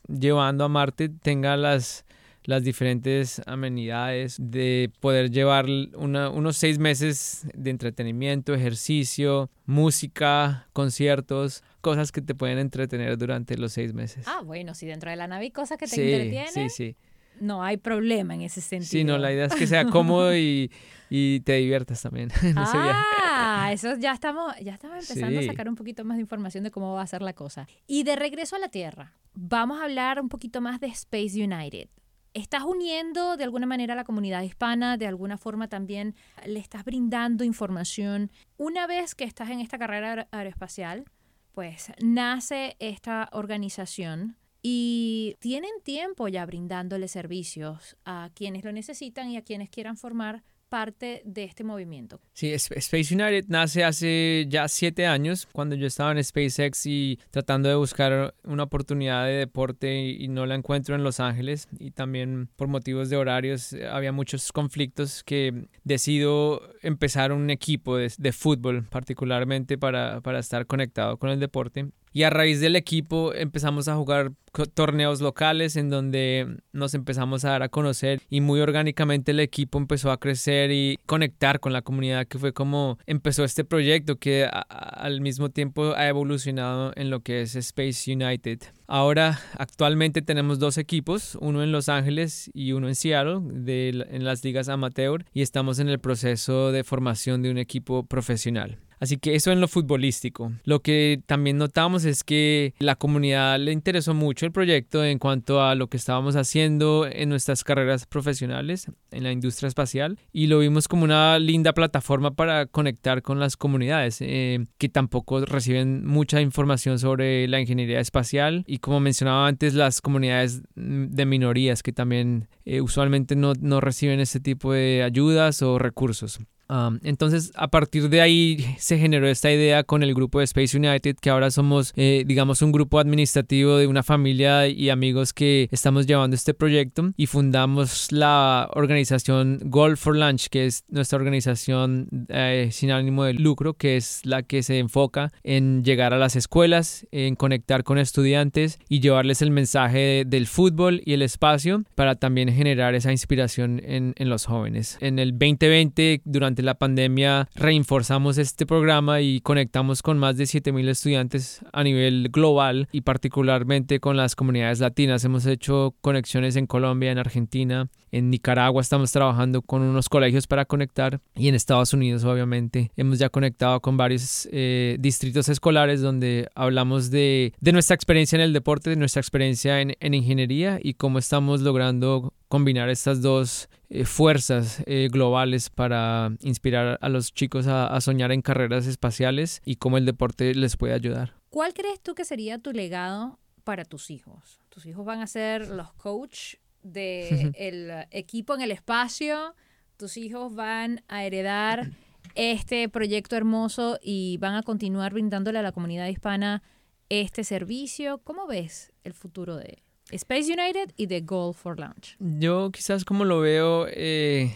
llevando 0.09 0.65
a 0.65 0.71
Marte 0.71 1.11
tenga 1.11 1.59
las, 1.59 2.07
las 2.45 2.65
diferentes 2.65 3.43
amenidades 3.45 4.37
de 4.41 4.91
poder 5.01 5.31
llevar 5.31 5.67
una, 5.95 6.31
unos 6.31 6.57
seis 6.57 6.79
meses 6.79 7.47
de 7.53 7.69
entretenimiento, 7.69 8.55
ejercicio, 8.55 9.51
música, 9.67 10.67
conciertos, 10.73 11.63
cosas 11.83 12.11
que 12.11 12.23
te 12.23 12.35
pueden 12.35 12.57
entretener 12.59 13.19
durante 13.19 13.59
los 13.59 13.73
seis 13.73 13.93
meses. 13.93 14.27
Ah, 14.27 14.41
bueno, 14.43 14.75
si 14.75 14.87
dentro 14.87 15.11
de 15.11 15.17
la 15.17 15.27
nave 15.27 15.45
hay 15.45 15.51
cosas 15.51 15.77
que 15.77 15.85
te 15.87 15.97
sí, 15.97 16.01
entretienen. 16.01 16.71
Sí, 16.71 16.71
sí 16.71 16.97
no 17.40 17.62
hay 17.62 17.77
problema 17.77 18.35
en 18.35 18.42
ese 18.42 18.61
sentido. 18.61 18.90
Sí, 18.90 19.05
no, 19.05 19.18
la 19.18 19.33
idea 19.33 19.47
es 19.47 19.55
que 19.55 19.66
sea 19.66 19.87
cómodo 19.87 20.37
y, 20.37 20.70
y 21.11 21.40
te 21.40 21.55
diviertas 21.55 22.03
también 22.03 22.31
en 22.42 22.59
ese 22.59 22.77
viaje. 22.77 23.01
Ah, 23.23 23.70
eso 23.73 23.97
ya 23.97 24.12
estamos, 24.12 24.55
ya 24.61 24.75
estamos 24.75 24.97
empezando 25.09 25.40
sí. 25.40 25.47
a 25.47 25.51
sacar 25.51 25.68
un 25.68 25.75
poquito 25.75 26.05
más 26.05 26.16
de 26.16 26.23
información 26.23 26.64
de 26.64 26.70
cómo 26.70 26.94
va 26.94 27.03
a 27.03 27.07
ser 27.07 27.23
la 27.23 27.33
cosa. 27.33 27.66
Y 27.87 28.05
de 28.05 28.16
regreso 28.16 28.57
a 28.57 28.59
la 28.59 28.68
Tierra, 28.68 29.12
vamos 29.35 29.81
a 29.81 29.85
hablar 29.85 30.20
un 30.20 30.29
poquito 30.29 30.61
más 30.61 30.81
de 30.81 30.88
Space 30.88 31.42
United. 31.42 31.88
¿Estás 32.35 32.64
uniendo 32.64 33.37
de 33.37 33.44
alguna 33.44 33.64
manera 33.64 33.92
a 33.92 33.97
la 33.97 34.03
comunidad 34.03 34.42
hispana? 34.42 34.97
¿De 34.97 35.07
alguna 35.07 35.38
forma 35.38 35.68
también 35.68 36.16
le 36.44 36.59
estás 36.59 36.85
brindando 36.85 37.44
información? 37.44 38.33
Una 38.57 38.88
vez 38.88 39.14
que 39.14 39.23
estás 39.23 39.51
en 39.51 39.61
esta 39.61 39.79
carrera 39.79 40.27
aeroespacial, 40.33 41.05
pues 41.53 41.92
nace 42.03 42.77
esta 42.81 43.29
organización 43.31 44.37
y 44.66 45.37
tienen 45.40 45.70
tiempo 45.83 46.27
ya 46.27 46.46
brindándole 46.46 47.07
servicios 47.07 47.98
a 48.07 48.31
quienes 48.35 48.64
lo 48.64 48.72
necesitan 48.72 49.31
y 49.31 49.37
a 49.37 49.42
quienes 49.42 49.68
quieran 49.68 49.98
formar 49.98 50.42
parte 50.70 51.20
de 51.27 51.44
este 51.44 51.64
movimiento. 51.64 52.18
Sí, 52.33 52.50
Space 52.53 53.14
United 53.14 53.44
nace 53.48 53.85
hace 53.85 54.46
ya 54.48 54.66
siete 54.68 55.07
años, 55.07 55.46
cuando 55.53 55.77
yo 55.77 55.87
estaba 55.87 56.12
en 56.12 56.24
SpaceX 56.24 56.87
y 56.87 57.18
tratando 57.31 57.68
de 57.68 57.74
buscar 57.74 58.35
una 58.42 58.62
oportunidad 58.62 59.27
de 59.27 59.35
deporte 59.35 59.94
y, 60.03 60.29
no 60.29 60.46
la 60.46 60.55
encuentro 60.55 60.94
en 60.94 61.05
Los 61.05 61.20
Ángeles 61.20 61.68
y 61.79 61.90
también 61.90 62.48
por 62.57 62.68
motivos 62.68 63.11
de 63.11 63.18
horarios 63.18 63.74
eh, 63.74 63.87
había 63.87 64.12
muchos 64.12 64.50
conflictos 64.50 65.22
que 65.22 65.68
decido 65.85 66.62
empezar 66.81 67.33
un 67.33 67.50
equipo 67.50 67.98
de, 67.98 68.11
de 68.16 68.33
fútbol 68.33 68.85
particularmente 68.90 69.77
para, 69.77 70.22
para 70.22 70.38
estar 70.38 70.66
conectado 70.66 71.18
con 71.18 71.29
el 71.29 71.38
deporte 71.38 71.90
y 72.14 72.22
a 72.22 72.31
raíz 72.31 72.61
del 72.61 72.77
equipo 72.77 73.35
empezamos 73.35 73.88
a 73.88 73.96
jugar 73.96 74.33
torneos 74.72 75.20
locales 75.20 75.74
en 75.74 75.90
donde 75.90 76.59
nos 76.72 76.94
empezamos 76.94 77.44
a 77.44 77.50
dar 77.50 77.64
a 77.64 77.68
conocer 77.68 78.22
y 78.31 78.40
muy 78.40 78.61
orgánicamente 78.61 79.33
el 79.33 79.40
equipo 79.40 79.79
empezó 79.79 80.12
a 80.12 80.20
crecer 80.20 80.70
y 80.70 81.00
conectar 81.07 81.59
con 81.59 81.72
la 81.72 81.83
comunidad 81.83 82.27
que 82.29 82.38
fue 82.38 82.53
como 82.53 82.98
empezó 83.07 83.42
este 83.42 83.64
proyecto 83.64 84.16
que 84.16 84.44
a, 84.44 84.61
al 84.61 85.20
mismo 85.20 85.50
tiempo 85.50 85.94
ha 85.96 86.07
evolucionado 86.07 86.92
en 86.94 87.11
lo 87.11 87.20
que 87.20 87.42
es 87.42 87.57
Space 87.57 88.12
United. 88.12 88.61
Ahora 88.87 89.40
actualmente 89.59 90.22
tenemos 90.22 90.61
dos 90.61 90.79
equipos, 90.79 91.37
uno 91.40 91.64
en 91.64 91.72
Los 91.72 91.88
Ángeles 91.88 92.48
y 92.55 92.72
uno 92.72 92.87
en 92.87 92.94
Seattle, 92.94 93.40
de, 93.42 94.07
en 94.09 94.24
las 94.24 94.44
ligas 94.44 94.68
amateur 94.68 95.24
y 95.33 95.42
estamos 95.42 95.81
en 95.81 95.88
el 95.88 95.98
proceso 95.98 96.70
de 96.70 96.85
formación 96.85 97.42
de 97.42 97.50
un 97.50 97.59
equipo 97.59 98.07
profesional. 98.07 98.79
Así 99.05 99.19
que 99.19 99.35
eso 99.35 99.53
en 99.53 99.61
lo 99.61 99.69
futbolístico. 99.69 100.53
Lo 100.64 100.81
que 100.81 101.21
también 101.27 101.59
notamos 101.59 102.07
es 102.07 102.25
que 102.25 102.73
la 102.79 102.97
comunidad 102.97 103.59
le 103.61 103.71
interesó 103.71 104.14
mucho 104.14 104.47
el 104.47 104.53
proyecto 104.53 105.05
en 105.05 105.19
cuanto 105.19 105.62
a 105.62 105.75
lo 105.75 105.88
que 105.88 105.99
estábamos 105.99 106.37
haciendo 106.37 107.07
en 107.07 107.29
nuestras 107.29 107.64
carreras 107.64 108.07
profesionales 108.07 108.90
en 109.11 109.23
la 109.23 109.31
industria 109.31 109.69
espacial 109.69 110.19
y 110.33 110.47
lo 110.47 110.61
vimos 110.61 110.88
como 110.88 111.05
una 111.05 111.38
linda 111.38 111.75
plataforma 111.75 112.31
para 112.31 112.64
conectar 112.64 113.21
con 113.21 113.38
las 113.38 113.59
comunidades 113.59 114.23
eh, 114.23 114.64
que 114.79 114.88
tampoco 114.88 115.45
reciben 115.45 116.07
mucha 116.07 116.40
información 116.40 116.99
sobre 116.99 117.47
la 117.47 117.61
ingeniería 117.61 118.01
espacial 118.01 118.64
y 118.67 118.79
como 118.79 119.01
mencionaba 119.01 119.47
antes 119.47 119.75
las 119.75 120.01
comunidades 120.01 120.62
de 120.77 121.27
minorías 121.27 121.83
que 121.83 121.93
también 121.93 122.49
eh, 122.64 122.81
usualmente 122.81 123.37
no, 123.37 123.53
no 123.61 123.83
reciben 123.83 124.21
este 124.21 124.40
tipo 124.40 124.73
de 124.73 125.03
ayudas 125.03 125.61
o 125.61 125.79
recursos. 125.79 126.40
Um, 126.68 126.98
entonces, 127.03 127.53
a 127.57 127.68
partir 127.68 128.09
de 128.09 128.20
ahí 128.20 128.74
se 128.79 128.98
generó 128.98 129.29
esta 129.29 129.53
idea 129.53 129.85
con 129.85 130.03
el 130.03 130.14
grupo 130.14 130.38
de 130.38 130.44
Space 130.44 130.77
United, 130.77 131.16
que 131.20 131.31
ahora 131.31 131.50
somos, 131.50 131.92
eh, 131.96 132.24
digamos, 132.27 132.62
un 132.62 132.72
grupo 132.72 132.98
administrativo 132.98 133.77
de 133.77 133.87
una 133.87 134.03
familia 134.03 134.66
y 134.68 134.90
amigos 134.90 135.33
que 135.33 135.68
estamos 135.70 136.07
llevando 136.07 136.37
este 136.37 136.55
proyecto 136.55 137.12
y 137.16 137.27
fundamos 137.27 138.12
la 138.12 138.68
organización 138.72 139.61
Goal 139.64 139.96
for 139.96 140.16
Lunch, 140.16 140.48
que 140.48 140.66
es 140.66 140.85
nuestra 140.88 141.18
organización 141.18 142.09
eh, 142.29 142.68
sin 142.72 142.90
ánimo 142.90 143.24
de 143.24 143.35
lucro, 143.35 143.74
que 143.74 143.96
es 143.96 144.20
la 144.24 144.42
que 144.42 144.62
se 144.62 144.79
enfoca 144.79 145.33
en 145.42 145.85
llegar 145.85 146.14
a 146.14 146.18
las 146.18 146.37
escuelas, 146.37 147.07
en 147.11 147.37
conectar 147.37 147.85
con 147.85 147.98
estudiantes 147.98 148.79
y 148.88 149.00
llevarles 149.00 149.42
el 149.42 149.50
mensaje 149.50 149.98
de, 149.98 150.24
del 150.27 150.46
fútbol 150.46 151.03
y 151.05 151.12
el 151.12 151.22
espacio 151.22 151.85
para 151.94 152.14
también 152.14 152.53
generar 152.53 152.94
esa 152.94 153.12
inspiración 153.12 153.81
en, 153.85 154.14
en 154.16 154.29
los 154.29 154.46
jóvenes. 154.46 154.96
En 155.00 155.18
el 155.18 155.33
2020, 155.33 156.22
durante 156.24 156.54
la 156.62 156.75
pandemia 156.75 157.49
reforzamos 157.55 158.38
este 158.38 158.67
programa 158.67 159.21
y 159.21 159.40
conectamos 159.40 160.03
con 160.03 160.19
más 160.19 160.37
de 160.37 160.45
7.000 160.45 160.88
estudiantes 160.88 161.64
a 161.73 161.83
nivel 161.83 162.29
global 162.31 162.88
y 162.93 163.03
particularmente 163.03 164.01
con 164.01 164.17
las 164.17 164.37
comunidades 164.37 164.81
latinas. 164.81 165.25
Hemos 165.25 165.47
hecho 165.47 165.95
conexiones 166.01 166.57
en 166.57 166.67
Colombia, 166.67 167.12
en 167.12 167.19
Argentina, 167.19 167.88
en 168.14 168.31
Nicaragua 168.31 168.81
estamos 168.81 169.11
trabajando 169.11 169.61
con 169.61 169.83
unos 169.83 170.09
colegios 170.09 170.46
para 170.46 170.64
conectar 170.64 171.20
y 171.35 171.48
en 171.48 171.57
Estados 171.57 171.92
Unidos 171.92 172.22
obviamente 172.24 172.92
hemos 172.96 173.18
ya 173.18 173.29
conectado 173.29 173.81
con 173.81 173.96
varios 173.96 174.48
eh, 174.53 174.96
distritos 175.00 175.48
escolares 175.48 176.00
donde 176.00 176.48
hablamos 176.55 177.11
de, 177.11 177.53
de, 177.61 177.72
nuestra 177.72 177.96
experiencia 177.96 178.37
en 178.37 178.42
el 178.42 178.53
deporte, 178.53 178.90
de 178.90 178.96
nuestra 178.96 179.20
experiencia 179.20 179.81
en, 179.81 179.96
en 179.98 180.14
ingeniería 180.14 180.79
y 180.81 180.94
cómo 180.94 181.18
estamos 181.18 181.61
logrando 181.61 182.33
combinar 182.46 182.88
estas 182.88 183.20
dos 183.20 183.68
eh, 183.90 184.05
fuerzas 184.05 184.85
eh, 184.87 185.09
globales 185.11 185.70
para 185.70 186.31
inspirar 186.40 186.98
a 187.00 187.09
los 187.09 187.35
chicos 187.35 187.66
a, 187.66 187.88
a, 187.88 188.00
soñar 188.00 188.31
en 188.31 188.42
carreras 188.42 188.87
espaciales 188.87 189.61
y 189.64 189.77
cómo 189.77 189.98
el 189.98 190.07
deporte 190.07 190.55
les 190.55 190.77
puede 190.77 190.94
ayudar. 190.94 191.35
¿Cuál 191.50 191.74
crees 191.74 192.00
tú 192.00 192.14
que 192.14 192.24
sería 192.24 192.59
tu 192.59 192.70
legado 192.70 193.40
para 193.64 193.85
tus 193.85 194.11
hijos? 194.11 194.61
¿Tus 194.68 194.87
hijos 194.87 195.05
van 195.05 195.20
a 195.20 195.27
ser 195.27 195.68
los 195.68 195.92
coach 195.94 196.57
del 196.85 197.53
de 197.53 198.07
equipo 198.12 198.55
en 198.55 198.61
el 198.61 198.70
espacio? 198.70 199.57
¿Tus 199.97 200.16
hijos 200.16 200.55
van 200.55 201.03
a 201.09 201.25
heredar 201.25 201.90
este 202.37 202.88
proyecto 202.88 203.37
hermoso 203.37 203.99
y 204.01 204.37
van 204.38 204.55
a 204.55 204.62
continuar 204.62 205.12
brindándole 205.12 205.59
a 205.59 205.62
la 205.62 205.73
comunidad 205.73 206.07
hispana 206.07 206.62
este 207.09 207.42
servicio? 207.42 208.18
¿Cómo 208.18 208.47
ves 208.47 208.92
el 209.03 209.14
futuro 209.14 209.57
de 209.57 209.83
Space 210.11 210.53
United 210.53 210.92
y 210.97 211.07
The 211.07 211.20
Goal 211.23 211.55
for 211.55 211.79
Launch. 211.79 212.16
Yo 212.18 212.70
quizás 212.70 213.05
como 213.05 213.25
lo 213.25 213.40
veo, 213.40 213.87
eh, 213.88 214.55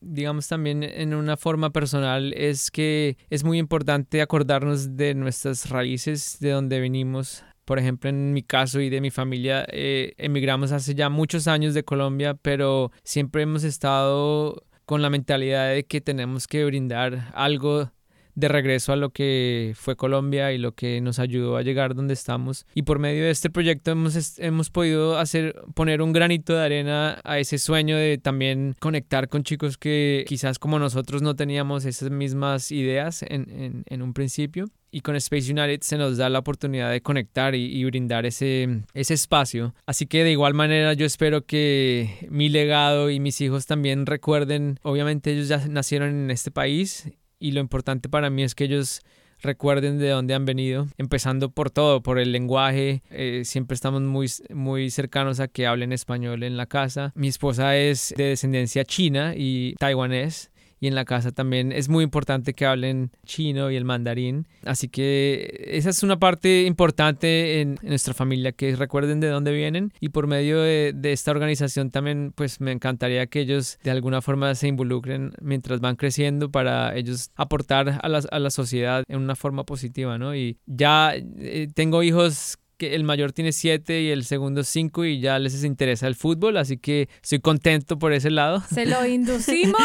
digamos 0.00 0.48
también 0.48 0.82
en 0.82 1.14
una 1.14 1.36
forma 1.36 1.70
personal, 1.70 2.32
es 2.34 2.70
que 2.70 3.16
es 3.28 3.44
muy 3.44 3.58
importante 3.58 4.22
acordarnos 4.22 4.96
de 4.96 5.14
nuestras 5.14 5.68
raíces, 5.70 6.38
de 6.40 6.50
donde 6.50 6.80
venimos. 6.80 7.44
Por 7.64 7.78
ejemplo, 7.78 8.10
en 8.10 8.32
mi 8.32 8.42
caso 8.42 8.80
y 8.80 8.90
de 8.90 9.00
mi 9.00 9.10
familia, 9.10 9.64
eh, 9.70 10.14
emigramos 10.18 10.72
hace 10.72 10.94
ya 10.94 11.08
muchos 11.08 11.48
años 11.48 11.74
de 11.74 11.84
Colombia, 11.84 12.34
pero 12.34 12.92
siempre 13.02 13.42
hemos 13.42 13.64
estado 13.64 14.64
con 14.84 15.00
la 15.00 15.10
mentalidad 15.10 15.70
de 15.70 15.84
que 15.84 16.00
tenemos 16.00 16.46
que 16.46 16.64
brindar 16.64 17.30
algo 17.34 17.90
de 18.34 18.48
regreso 18.48 18.92
a 18.92 18.96
lo 18.96 19.10
que 19.10 19.72
fue 19.76 19.96
Colombia 19.96 20.52
y 20.52 20.58
lo 20.58 20.72
que 20.72 21.00
nos 21.00 21.18
ayudó 21.18 21.56
a 21.56 21.62
llegar 21.62 21.94
donde 21.94 22.14
estamos. 22.14 22.66
Y 22.74 22.82
por 22.82 22.98
medio 22.98 23.24
de 23.24 23.30
este 23.30 23.50
proyecto 23.50 23.92
hemos, 23.92 24.38
hemos 24.38 24.70
podido 24.70 25.18
hacer, 25.18 25.54
poner 25.74 26.02
un 26.02 26.12
granito 26.12 26.54
de 26.54 26.64
arena 26.64 27.20
a 27.24 27.38
ese 27.38 27.58
sueño 27.58 27.96
de 27.96 28.18
también 28.18 28.74
conectar 28.80 29.28
con 29.28 29.44
chicos 29.44 29.78
que 29.78 30.24
quizás 30.26 30.58
como 30.58 30.78
nosotros 30.78 31.22
no 31.22 31.36
teníamos 31.36 31.84
esas 31.84 32.10
mismas 32.10 32.70
ideas 32.70 33.22
en, 33.22 33.84
en, 33.86 34.02
un 34.02 34.12
principio 34.12 34.66
y 34.90 35.00
con 35.00 35.16
Space 35.16 35.50
United 35.50 35.80
se 35.80 35.96
nos 35.96 36.16
da 36.16 36.28
la 36.28 36.40
oportunidad 36.40 36.90
de 36.90 37.00
conectar 37.00 37.54
y, 37.54 37.64
y, 37.64 37.84
brindar 37.84 38.26
ese, 38.26 38.82
ese 38.92 39.14
espacio. 39.14 39.74
Así 39.86 40.06
que 40.06 40.24
de 40.24 40.32
igual 40.32 40.54
manera 40.54 40.92
yo 40.92 41.06
espero 41.06 41.46
que 41.46 42.28
mi 42.30 42.48
legado 42.48 43.10
y 43.10 43.18
mis 43.18 43.40
hijos 43.40 43.66
también 43.66 44.06
recuerden, 44.06 44.78
obviamente 44.82 45.32
ellos 45.32 45.48
ya 45.48 45.66
nacieron 45.68 46.10
en 46.10 46.30
este 46.30 46.50
país 46.50 47.08
y 47.44 47.52
lo 47.52 47.60
importante 47.60 48.08
para 48.08 48.30
mí 48.30 48.42
es 48.42 48.54
que 48.54 48.64
ellos 48.64 49.02
recuerden 49.42 49.98
de 49.98 50.08
dónde 50.08 50.32
han 50.32 50.46
venido, 50.46 50.88
empezando 50.96 51.50
por 51.50 51.70
todo, 51.70 52.02
por 52.02 52.18
el 52.18 52.32
lenguaje, 52.32 53.02
eh, 53.10 53.42
siempre 53.44 53.74
estamos 53.74 54.00
muy, 54.00 54.30
muy 54.48 54.88
cercanos 54.88 55.40
a 55.40 55.48
que 55.48 55.66
hablen 55.66 55.92
español 55.92 56.42
en 56.42 56.56
la 56.56 56.64
casa. 56.64 57.12
Mi 57.14 57.28
esposa 57.28 57.76
es 57.76 58.14
de 58.16 58.24
descendencia 58.24 58.86
china 58.86 59.34
y 59.36 59.74
taiwanés, 59.74 60.52
y 60.80 60.88
en 60.88 60.94
la 60.94 61.04
casa 61.04 61.32
también 61.32 61.72
es 61.72 61.88
muy 61.88 62.04
importante 62.04 62.54
que 62.54 62.66
hablen 62.66 63.10
chino 63.24 63.70
y 63.70 63.76
el 63.76 63.84
mandarín. 63.84 64.46
Así 64.64 64.88
que 64.88 65.66
esa 65.70 65.90
es 65.90 66.02
una 66.02 66.18
parte 66.18 66.64
importante 66.64 67.60
en, 67.60 67.78
nuestra 67.82 68.14
familia, 68.14 68.52
que 68.52 68.74
recuerden 68.76 69.20
de 69.20 69.28
dónde 69.28 69.52
vienen 69.52 69.92
y 70.00 70.10
por 70.10 70.26
medio 70.26 70.60
de, 70.60 70.92
de, 70.94 71.12
esta 71.12 71.30
organización 71.30 71.90
también 71.90 72.32
pues 72.34 72.60
me 72.60 72.72
encantaría 72.72 73.26
que 73.26 73.40
ellos 73.40 73.78
de 73.82 73.90
alguna 73.90 74.22
forma 74.22 74.54
se 74.54 74.68
involucren 74.68 75.32
mientras 75.40 75.80
van 75.80 75.96
creciendo 75.96 76.50
para 76.50 76.96
ellos 76.96 77.30
aportar 77.36 78.00
a 78.02 78.08
la, 78.08 78.22
a 78.30 78.38
la 78.38 78.50
sociedad 78.50 79.04
en 79.08 79.18
una 79.18 79.36
forma 79.36 79.64
positiva, 79.64 80.18
¿no? 80.18 80.34
Y 80.34 80.58
ya 80.66 81.14
eh, 81.14 81.68
tengo 81.74 82.02
hijos 82.02 82.58
que 82.76 82.94
el 82.94 83.04
mayor 83.04 83.32
tiene 83.32 83.52
siete 83.52 84.02
y 84.02 84.10
el 84.10 84.24
segundo 84.24 84.64
cinco 84.64 85.04
y 85.04 85.20
ya 85.20 85.38
les 85.38 85.64
interesa 85.64 86.06
el 86.06 86.14
fútbol, 86.14 86.56
así 86.56 86.76
que 86.76 87.08
estoy 87.22 87.40
contento 87.40 87.98
por 87.98 88.12
ese 88.12 88.30
lado. 88.30 88.62
¿Se 88.72 88.86
lo 88.86 89.04
inducimos? 89.06 89.78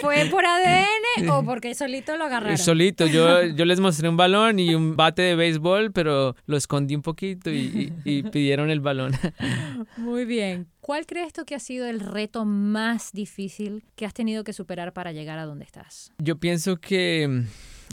¿Fue 0.00 0.26
por 0.30 0.44
ADN 0.44 1.28
o 1.30 1.44
porque 1.44 1.74
solito 1.74 2.16
lo 2.16 2.24
agarraron? 2.24 2.58
Solito, 2.58 3.06
yo, 3.06 3.44
yo 3.44 3.64
les 3.64 3.80
mostré 3.80 4.08
un 4.08 4.16
balón 4.16 4.58
y 4.58 4.74
un 4.74 4.96
bate 4.96 5.22
de 5.22 5.36
béisbol, 5.36 5.92
pero 5.92 6.36
lo 6.46 6.56
escondí 6.56 6.94
un 6.94 7.02
poquito 7.02 7.50
y, 7.50 7.92
y, 8.04 8.18
y 8.18 8.22
pidieron 8.24 8.70
el 8.70 8.80
balón. 8.80 9.12
Muy 9.96 10.24
bien. 10.24 10.68
¿Cuál 10.80 11.06
crees 11.06 11.32
tú 11.32 11.44
que 11.44 11.54
ha 11.54 11.60
sido 11.60 11.86
el 11.86 12.00
reto 12.00 12.44
más 12.44 13.12
difícil 13.12 13.84
que 13.96 14.06
has 14.06 14.14
tenido 14.14 14.44
que 14.44 14.52
superar 14.52 14.92
para 14.92 15.12
llegar 15.12 15.38
a 15.38 15.44
donde 15.44 15.64
estás? 15.64 16.12
Yo 16.18 16.38
pienso 16.38 16.78
que 16.78 17.28
mm, 17.28 17.46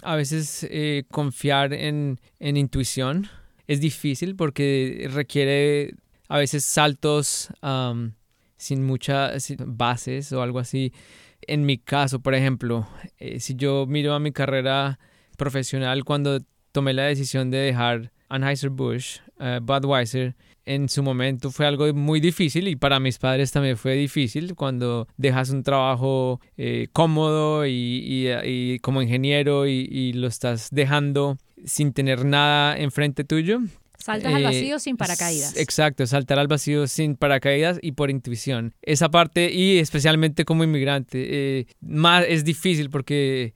a 0.04 0.16
veces 0.16 0.66
eh, 0.70 1.04
confiar 1.12 1.74
en, 1.74 2.20
en 2.40 2.58
intuición 2.58 3.28
es 3.68 3.82
difícil 3.82 4.36
porque 4.36 5.08
requiere 5.12 5.96
a 6.28 6.38
veces 6.38 6.66
saltos 6.66 7.50
um, 7.62 8.12
sin 8.58 8.86
muchas 8.86 9.54
bases 9.60 10.32
o 10.32 10.42
algo 10.42 10.60
así. 10.60 10.94
En 11.42 11.66
mi 11.66 11.78
caso, 11.78 12.20
por 12.20 12.34
ejemplo, 12.34 12.88
eh, 13.20 13.40
si 13.40 13.56
yo 13.56 13.86
miro 13.86 14.14
a 14.14 14.20
mi 14.20 14.32
carrera 14.32 15.00
profesional 15.38 16.04
cuando 16.04 16.40
tomé 16.72 16.94
la 16.94 17.04
decisión 17.04 17.52
de 17.52 17.58
dejar 17.58 18.12
Anheuser-Busch, 18.30 19.22
uh, 19.40 19.62
Budweiser, 19.62 20.36
en 20.66 20.90
su 20.90 21.02
momento 21.02 21.50
fue 21.50 21.66
algo 21.66 21.92
muy 21.94 22.20
difícil 22.20 22.68
y 22.68 22.76
para 22.76 23.00
mis 23.00 23.20
padres 23.20 23.54
también 23.54 23.78
fue 23.78 23.94
difícil 23.94 24.54
cuando 24.54 25.08
dejas 25.16 25.50
un 25.50 25.64
trabajo 25.64 26.42
eh, 26.58 26.90
cómodo 26.92 27.66
y, 27.66 27.72
y, 27.72 28.28
y, 28.44 28.80
como 28.80 29.02
ingeniero 29.02 29.66
y, 29.66 29.88
y, 29.90 30.12
lo 30.12 30.28
estás 30.28 30.68
dejando 30.72 31.38
sin 31.66 31.94
tener 31.94 32.26
nada 32.26 32.78
enfrente 32.78 33.24
tuyo. 33.24 33.60
Saltas 33.98 34.32
eh, 34.32 34.36
al 34.36 34.44
vacío 34.44 34.80
sin 34.80 34.96
paracaídas. 34.96 35.58
Exacto, 35.58 36.06
saltar 36.06 36.40
al 36.40 36.48
vacío 36.48 36.88
sin 36.88 37.16
paracaídas 37.16 37.80
y 37.82 37.94
por 37.94 38.10
intuición. 38.10 38.74
Esa 38.82 39.10
parte, 39.10 39.52
y 39.52 39.80
especialmente 39.80 40.46
como 40.46 40.64
inmigrante, 40.64 41.26
eh, 41.30 41.68
más 41.82 42.26
es 42.28 42.46
difícil 42.46 42.90
porque 42.90 43.54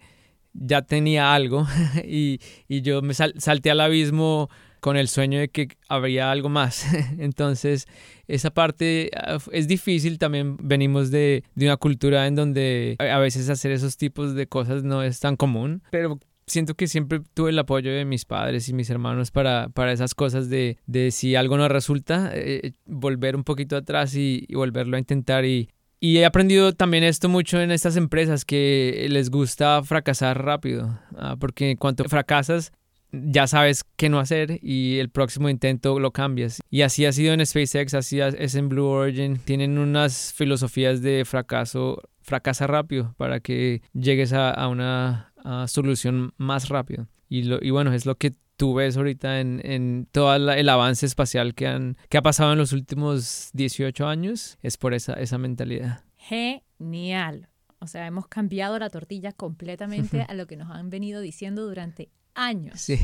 ya 0.53 0.81
tenía 0.81 1.33
algo 1.33 1.67
y, 2.05 2.39
y 2.67 2.81
yo 2.81 3.01
me 3.01 3.13
sal, 3.13 3.33
salté 3.37 3.71
al 3.71 3.79
abismo 3.79 4.49
con 4.81 4.97
el 4.97 5.07
sueño 5.07 5.39
de 5.39 5.47
que 5.47 5.69
habría 5.87 6.31
algo 6.31 6.49
más. 6.49 6.85
Entonces, 7.19 7.87
esa 8.27 8.49
parte 8.49 9.11
ah, 9.15 9.37
es 9.51 9.67
difícil. 9.67 10.17
También 10.17 10.57
venimos 10.57 11.11
de, 11.11 11.43
de, 11.55 11.65
una 11.67 11.77
cultura 11.77 12.27
en 12.27 12.35
donde 12.35 12.95
a 12.99 13.19
veces 13.19 13.47
hacer 13.49 13.71
esos 13.71 13.95
tipos 13.95 14.33
de 14.33 14.47
cosas 14.47 14.83
no 14.83 15.03
es 15.03 15.19
tan 15.19 15.37
común. 15.37 15.83
Pero 15.91 16.19
siento 16.51 16.75
que 16.75 16.87
siempre 16.87 17.21
tuve 17.33 17.49
el 17.49 17.59
apoyo 17.59 17.91
de 17.91 18.05
mis 18.05 18.25
padres 18.25 18.69
y 18.69 18.73
mis 18.73 18.89
hermanos 18.89 19.31
para, 19.31 19.69
para 19.69 19.91
esas 19.91 20.13
cosas 20.13 20.49
de, 20.49 20.77
de 20.85 21.11
si 21.11 21.35
algo 21.35 21.57
no 21.57 21.67
resulta, 21.67 22.31
eh, 22.33 22.73
volver 22.85 23.35
un 23.35 23.43
poquito 23.43 23.75
atrás 23.75 24.15
y, 24.15 24.45
y 24.47 24.55
volverlo 24.55 24.95
a 24.95 24.99
intentar 24.99 25.45
y, 25.45 25.69
y 26.03 26.17
he 26.17 26.25
aprendido 26.25 26.73
también 26.73 27.03
esto 27.03 27.29
mucho 27.29 27.61
en 27.61 27.71
estas 27.71 27.95
empresas 27.95 28.43
que 28.43 29.05
les 29.09 29.29
gusta 29.29 29.83
fracasar 29.83 30.43
rápido, 30.43 30.99
¿ah? 31.15 31.35
porque 31.39 31.69
en 31.69 31.77
cuanto 31.77 32.03
fracasas 32.05 32.71
ya 33.11 33.45
sabes 33.45 33.83
qué 33.97 34.09
no 34.09 34.19
hacer 34.19 34.59
y 34.63 34.97
el 34.97 35.09
próximo 35.09 35.49
intento 35.49 35.99
lo 35.99 36.11
cambias. 36.11 36.61
Y 36.69 36.81
así 36.81 37.05
ha 37.05 37.11
sido 37.11 37.33
en 37.33 37.45
SpaceX, 37.45 37.93
así 37.93 38.19
es 38.19 38.55
en 38.55 38.69
Blue 38.69 38.87
Origin. 38.87 39.37
Tienen 39.37 39.77
unas 39.77 40.33
filosofías 40.33 41.01
de 41.01 41.23
fracaso, 41.25 42.01
fracasa 42.21 42.67
rápido 42.67 43.13
para 43.17 43.39
que 43.39 43.81
llegues 43.93 44.33
a, 44.33 44.49
a 44.49 44.67
una 44.69 45.30
a 45.43 45.67
solución 45.67 46.33
más 46.37 46.69
rápido. 46.69 47.07
Y, 47.29 47.43
lo, 47.43 47.59
y 47.61 47.69
bueno, 47.69 47.93
es 47.93 48.05
lo 48.05 48.15
que 48.15 48.33
tú 48.57 48.75
ves 48.75 48.95
ahorita 48.97 49.39
en, 49.39 49.61
en 49.63 50.07
todo 50.11 50.35
el 50.35 50.69
avance 50.69 51.05
espacial 51.05 51.55
que, 51.55 51.67
han, 51.67 51.97
que 52.09 52.17
ha 52.17 52.21
pasado 52.21 52.51
en 52.51 52.59
los 52.59 52.73
últimos 52.73 53.49
18 53.53 54.05
años, 54.05 54.57
es 54.61 54.77
por 54.77 54.93
esa, 54.93 55.13
esa 55.13 55.37
mentalidad. 55.37 56.03
Genial. 56.17 57.49
O 57.79 57.87
sea, 57.87 58.05
hemos 58.05 58.27
cambiado 58.27 58.77
la 58.77 58.91
tortilla 58.91 59.31
completamente 59.31 60.21
a 60.29 60.33
lo 60.35 60.45
que 60.45 60.57
nos 60.57 60.69
han 60.69 60.89
venido 60.89 61.21
diciendo 61.21 61.65
durante 61.65 62.11
años. 62.35 62.79
Sí. 62.79 62.99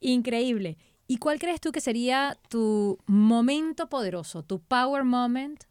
Increíble. 0.00 0.78
¿Y 1.08 1.18
cuál 1.18 1.38
crees 1.38 1.60
tú 1.60 1.72
que 1.72 1.80
sería 1.80 2.38
tu 2.48 2.98
momento 3.06 3.88
poderoso, 3.88 4.42
tu 4.42 4.60
power 4.60 5.04
moment? 5.04 5.64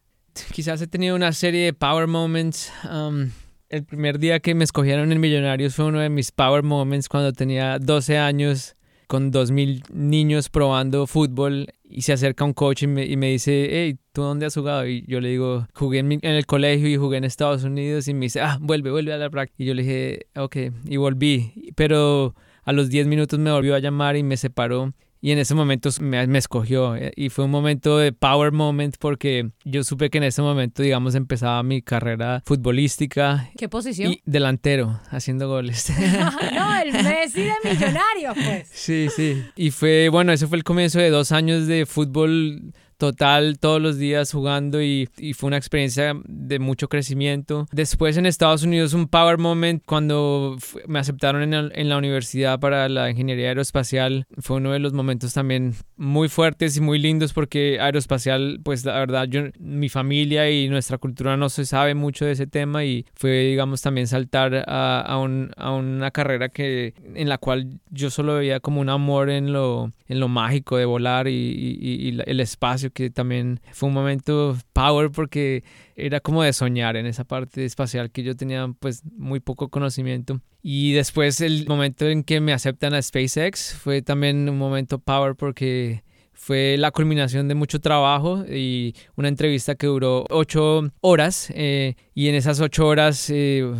Quizás 0.51 0.81
he 0.81 0.87
tenido 0.87 1.15
una 1.15 1.31
serie 1.31 1.65
de 1.65 1.73
power 1.73 2.07
moments. 2.07 2.71
Um, 2.83 3.31
el 3.69 3.83
primer 3.83 4.19
día 4.19 4.39
que 4.39 4.55
me 4.55 4.63
escogieron 4.63 5.11
en 5.11 5.19
Millonarios 5.19 5.75
fue 5.75 5.85
uno 5.85 5.99
de 5.99 6.09
mis 6.09 6.31
power 6.31 6.63
moments 6.63 7.09
cuando 7.09 7.33
tenía 7.33 7.79
12 7.79 8.17
años 8.17 8.75
con 9.07 9.31
2.000 9.31 9.89
niños 9.91 10.49
probando 10.49 11.07
fútbol 11.07 11.67
y 11.83 12.01
se 12.01 12.13
acerca 12.13 12.43
un 12.43 12.53
coach 12.53 12.83
y 12.83 12.87
me, 12.87 13.05
y 13.05 13.17
me, 13.17 13.29
dice, 13.29 13.67
hey, 13.71 13.97
¿tú 14.11 14.23
dónde 14.23 14.45
has 14.45 14.55
jugado? 14.55 14.87
Y 14.87 15.05
yo 15.07 15.21
le 15.21 15.29
digo, 15.29 15.67
jugué 15.73 15.99
en, 15.99 16.07
mi, 16.07 16.15
en, 16.15 16.31
el 16.31 16.45
colegio 16.45 16.87
y 16.87 16.97
jugué 16.97 17.17
en 17.17 17.23
Estados 17.23 17.63
Unidos 17.63 18.07
y 18.07 18.13
me 18.13 18.25
dice, 18.25 18.41
ah, 18.41 18.57
vuelve, 18.59 18.91
vuelve 18.91 19.13
a 19.13 19.17
la 19.17 19.29
práctica. 19.29 19.63
Y 19.63 19.65
yo 19.67 19.73
le 19.73 19.83
dije, 19.83 20.27
ok, 20.35 20.55
y 20.85 20.97
volví. 20.97 21.71
Pero 21.75 22.35
a 22.63 22.73
los 22.73 22.89
10 22.89 23.07
minutos 23.07 23.37
me 23.39 23.51
volvió 23.51 23.75
a 23.75 23.79
llamar 23.79 24.17
y 24.17 24.23
me 24.23 24.37
separó 24.37 24.93
y 25.25 25.31
en 25.31 25.39
ese 25.39 25.55
momento 25.55 25.89
me, 26.01 26.27
me, 26.27 26.37
escogió 26.37 26.95
eh, 26.95 27.11
y 27.15 27.29
fue 27.29 27.45
un 27.45 27.49
momento 27.49 27.97
de 27.97 28.11
power 28.13 28.51
moment 28.51 28.95
porque 28.99 29.49
yo 29.63 29.83
supe 29.83 30.11
que 30.11 30.19
en 30.19 30.25
ese 30.25 30.43
momento, 30.43 30.83
digamos, 30.83 31.15
empezaba 31.15 31.63
mi 31.63 31.81
carrera 31.81 32.43
futbolística. 32.45 33.49
¿Qué 33.57 33.67
posición? 33.67 34.11
Y 34.11 34.21
delantero, 34.25 35.01
haciendo 35.09 35.47
goles. 35.47 35.91
no, 36.53 36.75
el 36.79 36.93
Messi 37.03 37.41
de 37.41 37.53
Millonarios, 37.63 38.35
pues. 38.35 38.69
Sí, 38.71 39.07
sí. 39.15 39.43
Y 39.55 39.71
fue, 39.71 40.09
bueno, 40.09 40.31
ese 40.31 40.45
fue 40.45 40.59
el 40.59 40.63
comienzo 40.63 40.99
de 40.99 41.09
dos 41.09 41.31
años 41.31 41.65
de 41.65 41.87
fútbol 41.87 42.71
total 42.97 43.59
todos 43.59 43.81
los 43.81 43.97
días 43.97 44.31
jugando 44.31 44.81
y, 44.81 45.09
y, 45.17 45.33
fue 45.33 45.47
una 45.47 45.57
experiencia 45.57 46.13
de 46.25 46.59
mucho 46.59 46.87
crecimiento. 46.87 47.67
Después 47.71 48.17
en 48.17 48.25
Estados 48.25 48.63
Unidos 48.63 48.93
un 48.93 49.07
power 49.07 49.37
moment 49.37 49.83
cuando 49.85 50.57
me 50.87 50.99
aceptaron 50.99 51.41
en, 51.43 51.53
el, 51.53 51.71
en, 51.75 51.89
la 51.89 51.97
universidad 51.97 52.59
para 52.59 52.87
la 52.89 53.09
ingeniería 53.09 53.49
aeroespacial 53.49 54.25
fue 54.39 54.57
uno 54.57 54.71
de 54.71 54.79
los 54.79 54.93
momentos 54.93 55.33
también 55.33 55.75
muy 55.97 56.29
fuertes 56.29 56.77
y 56.77 56.81
muy 56.81 56.99
lindos 56.99 57.33
porque 57.33 57.79
aeroespacial 57.79 58.59
pues 58.63 58.85
la 58.85 58.99
verdad 58.99 59.27
yo 59.27 59.41
mi 59.59 59.89
familia 59.89 60.49
y 60.49 60.69
nuestra 60.69 60.97
cultura 60.97 61.37
no 61.37 61.49
se 61.49 61.65
sabe 61.65 61.95
mucho 61.95 62.25
de 62.25 62.31
ese 62.31 62.47
tema 62.47 62.85
y 62.85 63.05
fue 63.15 63.31
digamos 63.39 63.81
también 63.81 64.07
saltar 64.07 64.63
a, 64.67 65.01
a, 65.01 65.17
un, 65.19 65.51
a 65.57 65.71
una 65.71 66.11
carrera 66.11 66.49
que 66.49 66.93
en 67.13 67.29
la 67.29 67.37
cual 67.37 67.79
yo 67.89 68.09
solo 68.09 68.35
veía 68.35 68.59
como 68.59 68.81
un 68.81 68.89
amor 68.89 69.29
en 69.29 69.53
lo, 69.53 69.91
en 70.07 70.19
lo 70.19 70.27
mágico 70.27 70.77
de 70.77 70.85
volar 70.85 71.27
y, 71.27 71.31
y, 71.31 72.09
y 72.09 72.19
el 72.25 72.39
espacio 72.39 72.84
que 72.91 73.09
también 73.09 73.59
fue 73.71 73.89
un 73.89 73.95
momento 73.95 74.57
power 74.73 75.11
porque 75.11 75.63
era 75.95 76.19
como 76.19 76.43
de 76.43 76.53
soñar 76.53 76.95
en 76.95 77.05
esa 77.05 77.23
parte 77.23 77.65
espacial 77.65 78.11
que 78.11 78.23
yo 78.23 78.35
tenía 78.35 78.67
pues 78.79 79.03
muy 79.05 79.39
poco 79.39 79.69
conocimiento. 79.69 80.41
Y 80.61 80.93
después 80.93 81.41
el 81.41 81.67
momento 81.67 82.07
en 82.07 82.23
que 82.23 82.41
me 82.41 82.53
aceptan 82.53 82.93
a 82.93 83.01
SpaceX 83.01 83.73
fue 83.75 84.01
también 84.01 84.49
un 84.49 84.57
momento 84.57 84.99
power 84.99 85.35
porque 85.35 86.03
fue 86.33 86.75
la 86.77 86.91
culminación 86.91 87.47
de 87.47 87.55
mucho 87.55 87.79
trabajo 87.79 88.43
y 88.45 88.93
una 89.15 89.29
entrevista 89.29 89.75
que 89.75 89.87
duró 89.87 90.25
ocho 90.29 90.91
horas 91.01 91.51
eh, 91.55 91.95
y 92.13 92.27
en 92.27 92.35
esas 92.35 92.59
ocho 92.59 92.85
horas 92.87 93.29
eh, 93.29 93.71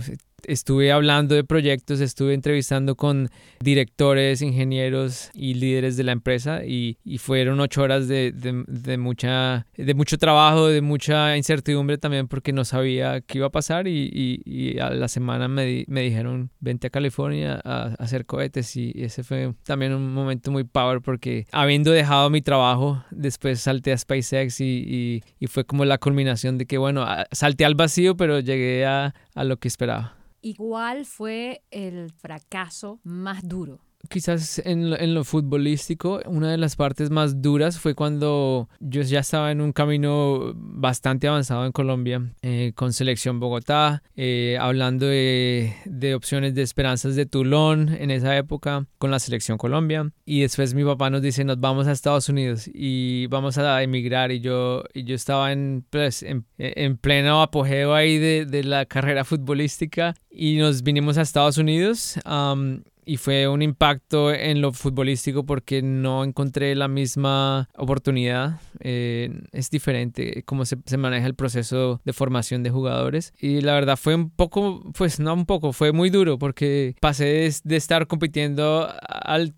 estuve 0.47 0.91
hablando 0.91 1.35
de 1.35 1.43
proyectos, 1.43 1.99
estuve 2.01 2.33
entrevistando 2.33 2.95
con 2.95 3.29
directores, 3.59 4.41
ingenieros 4.41 5.31
y 5.33 5.55
líderes 5.55 5.97
de 5.97 6.03
la 6.03 6.11
empresa 6.11 6.65
y, 6.65 6.97
fueron 7.19 7.59
ocho 7.59 7.81
horas 7.81 8.07
de, 8.07 8.33
mucha, 8.99 9.65
de 9.75 9.93
mucho 9.93 10.17
trabajo, 10.17 10.67
de 10.67 10.81
mucha 10.81 11.37
incertidumbre 11.37 11.97
también 11.97 12.27
porque 12.27 12.53
no 12.53 12.65
sabía 12.65 13.21
qué 13.21 13.39
iba 13.39 13.47
a 13.47 13.51
pasar 13.51 13.87
y, 13.87 14.77
a 14.79 14.89
la 14.91 15.07
semana 15.07 15.47
me, 15.47 15.85
me, 15.87 16.01
dijeron 16.01 16.51
vente 16.59 16.87
a 16.87 16.89
California 16.89 17.59
a, 17.63 17.95
hacer 17.97 18.25
cohetes 18.25 18.75
y 18.75 18.93
ese 18.95 19.23
fue 19.23 19.53
también 19.63 19.93
un 19.93 20.13
momento 20.13 20.51
muy 20.51 20.65
power 20.65 21.01
porque 21.01 21.47
habiendo 21.51 21.91
dejado 21.91 22.29
mi 22.29 22.41
trabajo 22.41 23.03
después 23.11 23.59
salté 23.61 23.91
a 23.91 23.97
SpaceX 23.97 24.61
y, 24.61 25.23
fue 25.47 25.63
como 25.63 25.85
la 25.85 25.97
culminación 25.97 26.57
de 26.57 26.65
que 26.65 26.77
bueno, 26.77 27.05
salté 27.31 27.65
al 27.65 27.75
vacío 27.75 28.17
pero 28.17 28.39
llegué 28.39 28.85
a 28.85 29.13
lo 29.35 29.57
que 29.57 29.67
esperaba. 29.67 30.15
Igual 30.45 31.07
fue 31.07 31.63
el 31.71 32.11
fracaso 32.11 32.99
más 33.03 33.47
duro 33.47 33.79
quizás 34.09 34.59
en 34.65 34.89
lo, 34.89 34.99
en 34.99 35.13
lo, 35.13 35.23
futbolístico, 35.23 36.21
una 36.25 36.51
de 36.51 36.57
las 36.57 36.75
partes 36.75 37.09
más 37.09 37.41
duras 37.41 37.79
fue 37.79 37.95
cuando 37.95 38.69
yo 38.79 39.01
ya 39.01 39.19
estaba 39.19 39.51
en 39.51 39.61
un 39.61 39.71
camino 39.71 40.53
bastante 40.55 41.27
avanzado 41.27 41.65
en 41.65 41.71
Colombia, 41.71 42.21
eh, 42.41 42.73
con 42.75 42.93
Selección 42.93 43.39
Bogotá, 43.39 44.03
eh, 44.15 44.57
hablando 44.59 45.05
de, 45.07 45.73
de, 45.85 46.15
opciones 46.15 46.55
de 46.55 46.61
esperanzas 46.61 47.15
de 47.15 47.25
Tulón 47.25 47.89
en 47.89 48.11
esa 48.11 48.35
época, 48.37 48.85
con 48.97 49.11
la 49.11 49.19
Selección 49.19 49.57
Colombia. 49.57 50.11
Y 50.25 50.41
después 50.41 50.73
mi 50.73 50.83
papá 50.83 51.09
nos 51.09 51.21
dice, 51.21 51.43
nos 51.43 51.59
vamos 51.59 51.87
a 51.87 51.91
Estados 51.91 52.29
Unidos 52.29 52.69
y 52.73 53.27
vamos 53.27 53.57
a 53.57 53.83
emigrar. 53.83 54.31
Y 54.31 54.39
yo, 54.39 54.83
y 54.93 55.03
yo 55.03 55.15
estaba 55.15 55.51
en, 55.51 55.85
pues, 55.89 56.23
en, 56.23 56.45
en 56.57 56.97
pleno 56.97 57.41
apogeo 57.41 57.93
ahí 57.93 58.17
de, 58.17 58.45
de, 58.45 58.63
la 58.63 58.85
carrera 58.85 59.23
futbolística 59.23 60.15
y 60.29 60.57
nos 60.57 60.83
vinimos 60.83 61.17
a 61.17 61.21
Estados 61.21 61.57
Unidos 61.57 62.19
y 63.05 63.17
fue 63.17 63.47
un 63.47 63.61
impacto 63.61 64.33
en 64.33 64.61
lo 64.61 64.71
futbolístico 64.71 65.45
porque 65.45 65.81
no 65.81 66.23
encontré 66.23 66.75
la 66.75 66.87
misma 66.87 67.69
oportunidad. 67.77 68.59
Eh, 68.79 69.41
es 69.51 69.69
diferente 69.69 70.43
cómo 70.45 70.65
se, 70.65 70.77
se, 70.85 70.97
maneja 70.97 71.27
el 71.27 71.35
proceso 71.35 72.01
de 72.03 72.13
formación 72.13 72.63
de 72.63 72.71
jugadores. 72.71 73.33
Y 73.39 73.61
la 73.61 73.73
verdad 73.73 73.97
fue 73.97 74.15
un 74.15 74.29
poco, 74.29 74.83
pues 74.97 75.19
no 75.19 75.33
un 75.33 75.45
poco, 75.45 75.71
fue 75.71 75.91
muy 75.91 76.09
duro 76.09 76.39
porque 76.39 76.95
pasé 76.99 77.49
de, 77.63 77.75
estar 77.75 78.07
compitiendo 78.07 78.89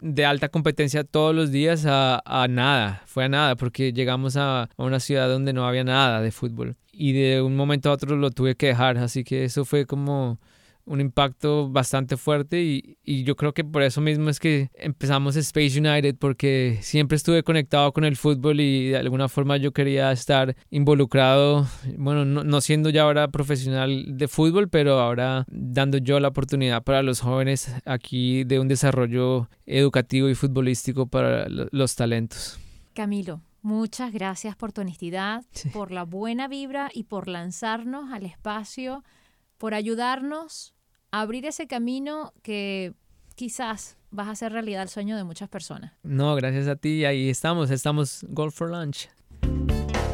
de 0.02 0.26
alta 0.26 0.50
competencia 0.50 1.04
todos 1.04 1.34
los 1.34 1.52
días 1.52 1.86
a, 1.86 2.22
a, 2.26 2.48
nada. 2.48 3.04
Fue 3.06 3.26
a 3.26 3.30
nada 3.30 3.56
porque 3.56 3.94
llegamos 3.94 4.36
a, 4.36 4.64
a 4.64 4.70
una 4.78 5.00
ciudad 5.00 5.30
donde 5.30 5.54
no 5.54 5.66
había 5.66 5.84
nada 5.84 6.22
de 6.22 6.32
fútbol. 6.32 6.76
Y 6.92 7.14
de 7.14 7.42
un 7.42 7.56
momento 7.56 7.90
a 7.90 7.94
otro 7.94 8.18
lo 8.18 8.32
tuve 8.32 8.56
que 8.56 8.68
dejar. 8.68 8.98
Así 8.98 9.24
que 9.24 9.46
eso 9.46 9.66
fue 9.66 9.86
como 9.86 10.40
un 10.88 11.02
impacto 11.02 11.70
bastante 11.70 12.18
fuerte 12.18 12.64
y, 12.64 12.98
y, 13.04 13.24
yo 13.24 13.36
creo 13.36 13.54
que 13.54 13.64
por 13.64 13.84
eso 13.84 14.00
mismo 14.00 14.30
es 14.30 14.40
que 14.40 14.70
empezamos 14.74 15.36
Space 15.36 15.80
United 15.80 16.16
porque 16.18 16.80
siempre 16.82 17.18
estuve 17.18 17.44
conectado 17.44 17.92
con 17.92 18.06
el 18.06 18.16
fútbol 18.16 18.62
y 18.62 18.90
de 18.90 18.98
alguna 18.98 19.28
forma 19.28 19.58
yo 19.58 19.74
quería 19.74 20.12
estar 20.12 20.56
involucrado, 20.70 21.68
bueno, 21.98 22.24
no, 22.24 22.44
no, 22.44 22.62
siendo 22.62 22.90
ya 22.90 23.04
ahora 23.04 23.28
profesional 23.28 24.18
de 24.18 24.28
fútbol, 24.28 24.70
pero 24.70 25.00
ahora 25.00 25.46
dando 25.50 25.98
yo 25.98 26.20
la 26.20 26.30
oportunidad 26.30 26.84
para 26.84 27.04
los 27.04 27.20
jóvenes 27.20 27.74
aquí 27.86 28.46
de 28.46 28.60
un 28.60 28.70
desarrollo 28.70 29.50
educativo 29.66 30.30
y 30.30 30.36
futbolístico 30.36 31.08
para 31.08 31.48
los 31.50 31.96
talentos. 31.96 32.60
Camilo, 32.94 33.42
muchas 33.62 34.14
gracias 34.14 34.56
por 34.56 34.72
tu 34.72 34.82
honestidad, 34.82 35.44
por 35.74 35.92
la 35.92 36.04
buena 36.04 36.48
vibra 36.48 36.90
y 36.94 37.04
por 37.04 37.28
lanzarnos 37.28 38.14
al 38.14 38.26
espacio, 38.26 39.04
por 39.58 39.74
ayudarnos 39.74 40.77
abrir 41.22 41.46
ese 41.46 41.68
camino 41.68 42.34
que 42.42 42.94
quizás 43.36 43.98
vas 44.12 44.28
a 44.28 44.32
hacer 44.32 44.52
realidad 44.52 44.84
el 44.84 44.90
sueño 44.90 45.18
de 45.18 45.24
muchas 45.24 45.50
personas. 45.50 45.94
No, 46.04 46.36
gracias 46.36 46.68
a 46.68 46.76
ti. 46.76 47.06
Ahí 47.06 47.30
estamos, 47.30 47.70
estamos 47.72 48.26
Golf 48.30 48.56
for 48.56 48.70
Lunch. 48.70 49.10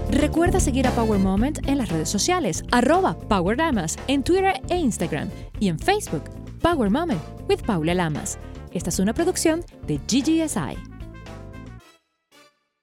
Recuerda 0.09 0.59
seguir 0.59 0.85
a 0.85 0.91
Power 0.91 1.19
Moment 1.19 1.67
en 1.67 1.79
las 1.79 1.89
redes 1.89 2.09
sociales, 2.09 2.63
arroba 2.71 3.17
Power 3.17 3.57
Lamas, 3.57 3.97
en 4.07 4.23
Twitter 4.23 4.61
e 4.69 4.77
Instagram 4.77 5.29
y 5.59 5.69
en 5.69 5.79
Facebook, 5.79 6.25
Power 6.61 6.91
Moment 6.91 7.21
with 7.49 7.61
Paula 7.65 7.95
Lamas. 7.95 8.37
Esta 8.71 8.89
es 8.89 8.99
una 8.99 9.13
producción 9.13 9.63
de 9.87 9.97
GGSI. 9.97 10.92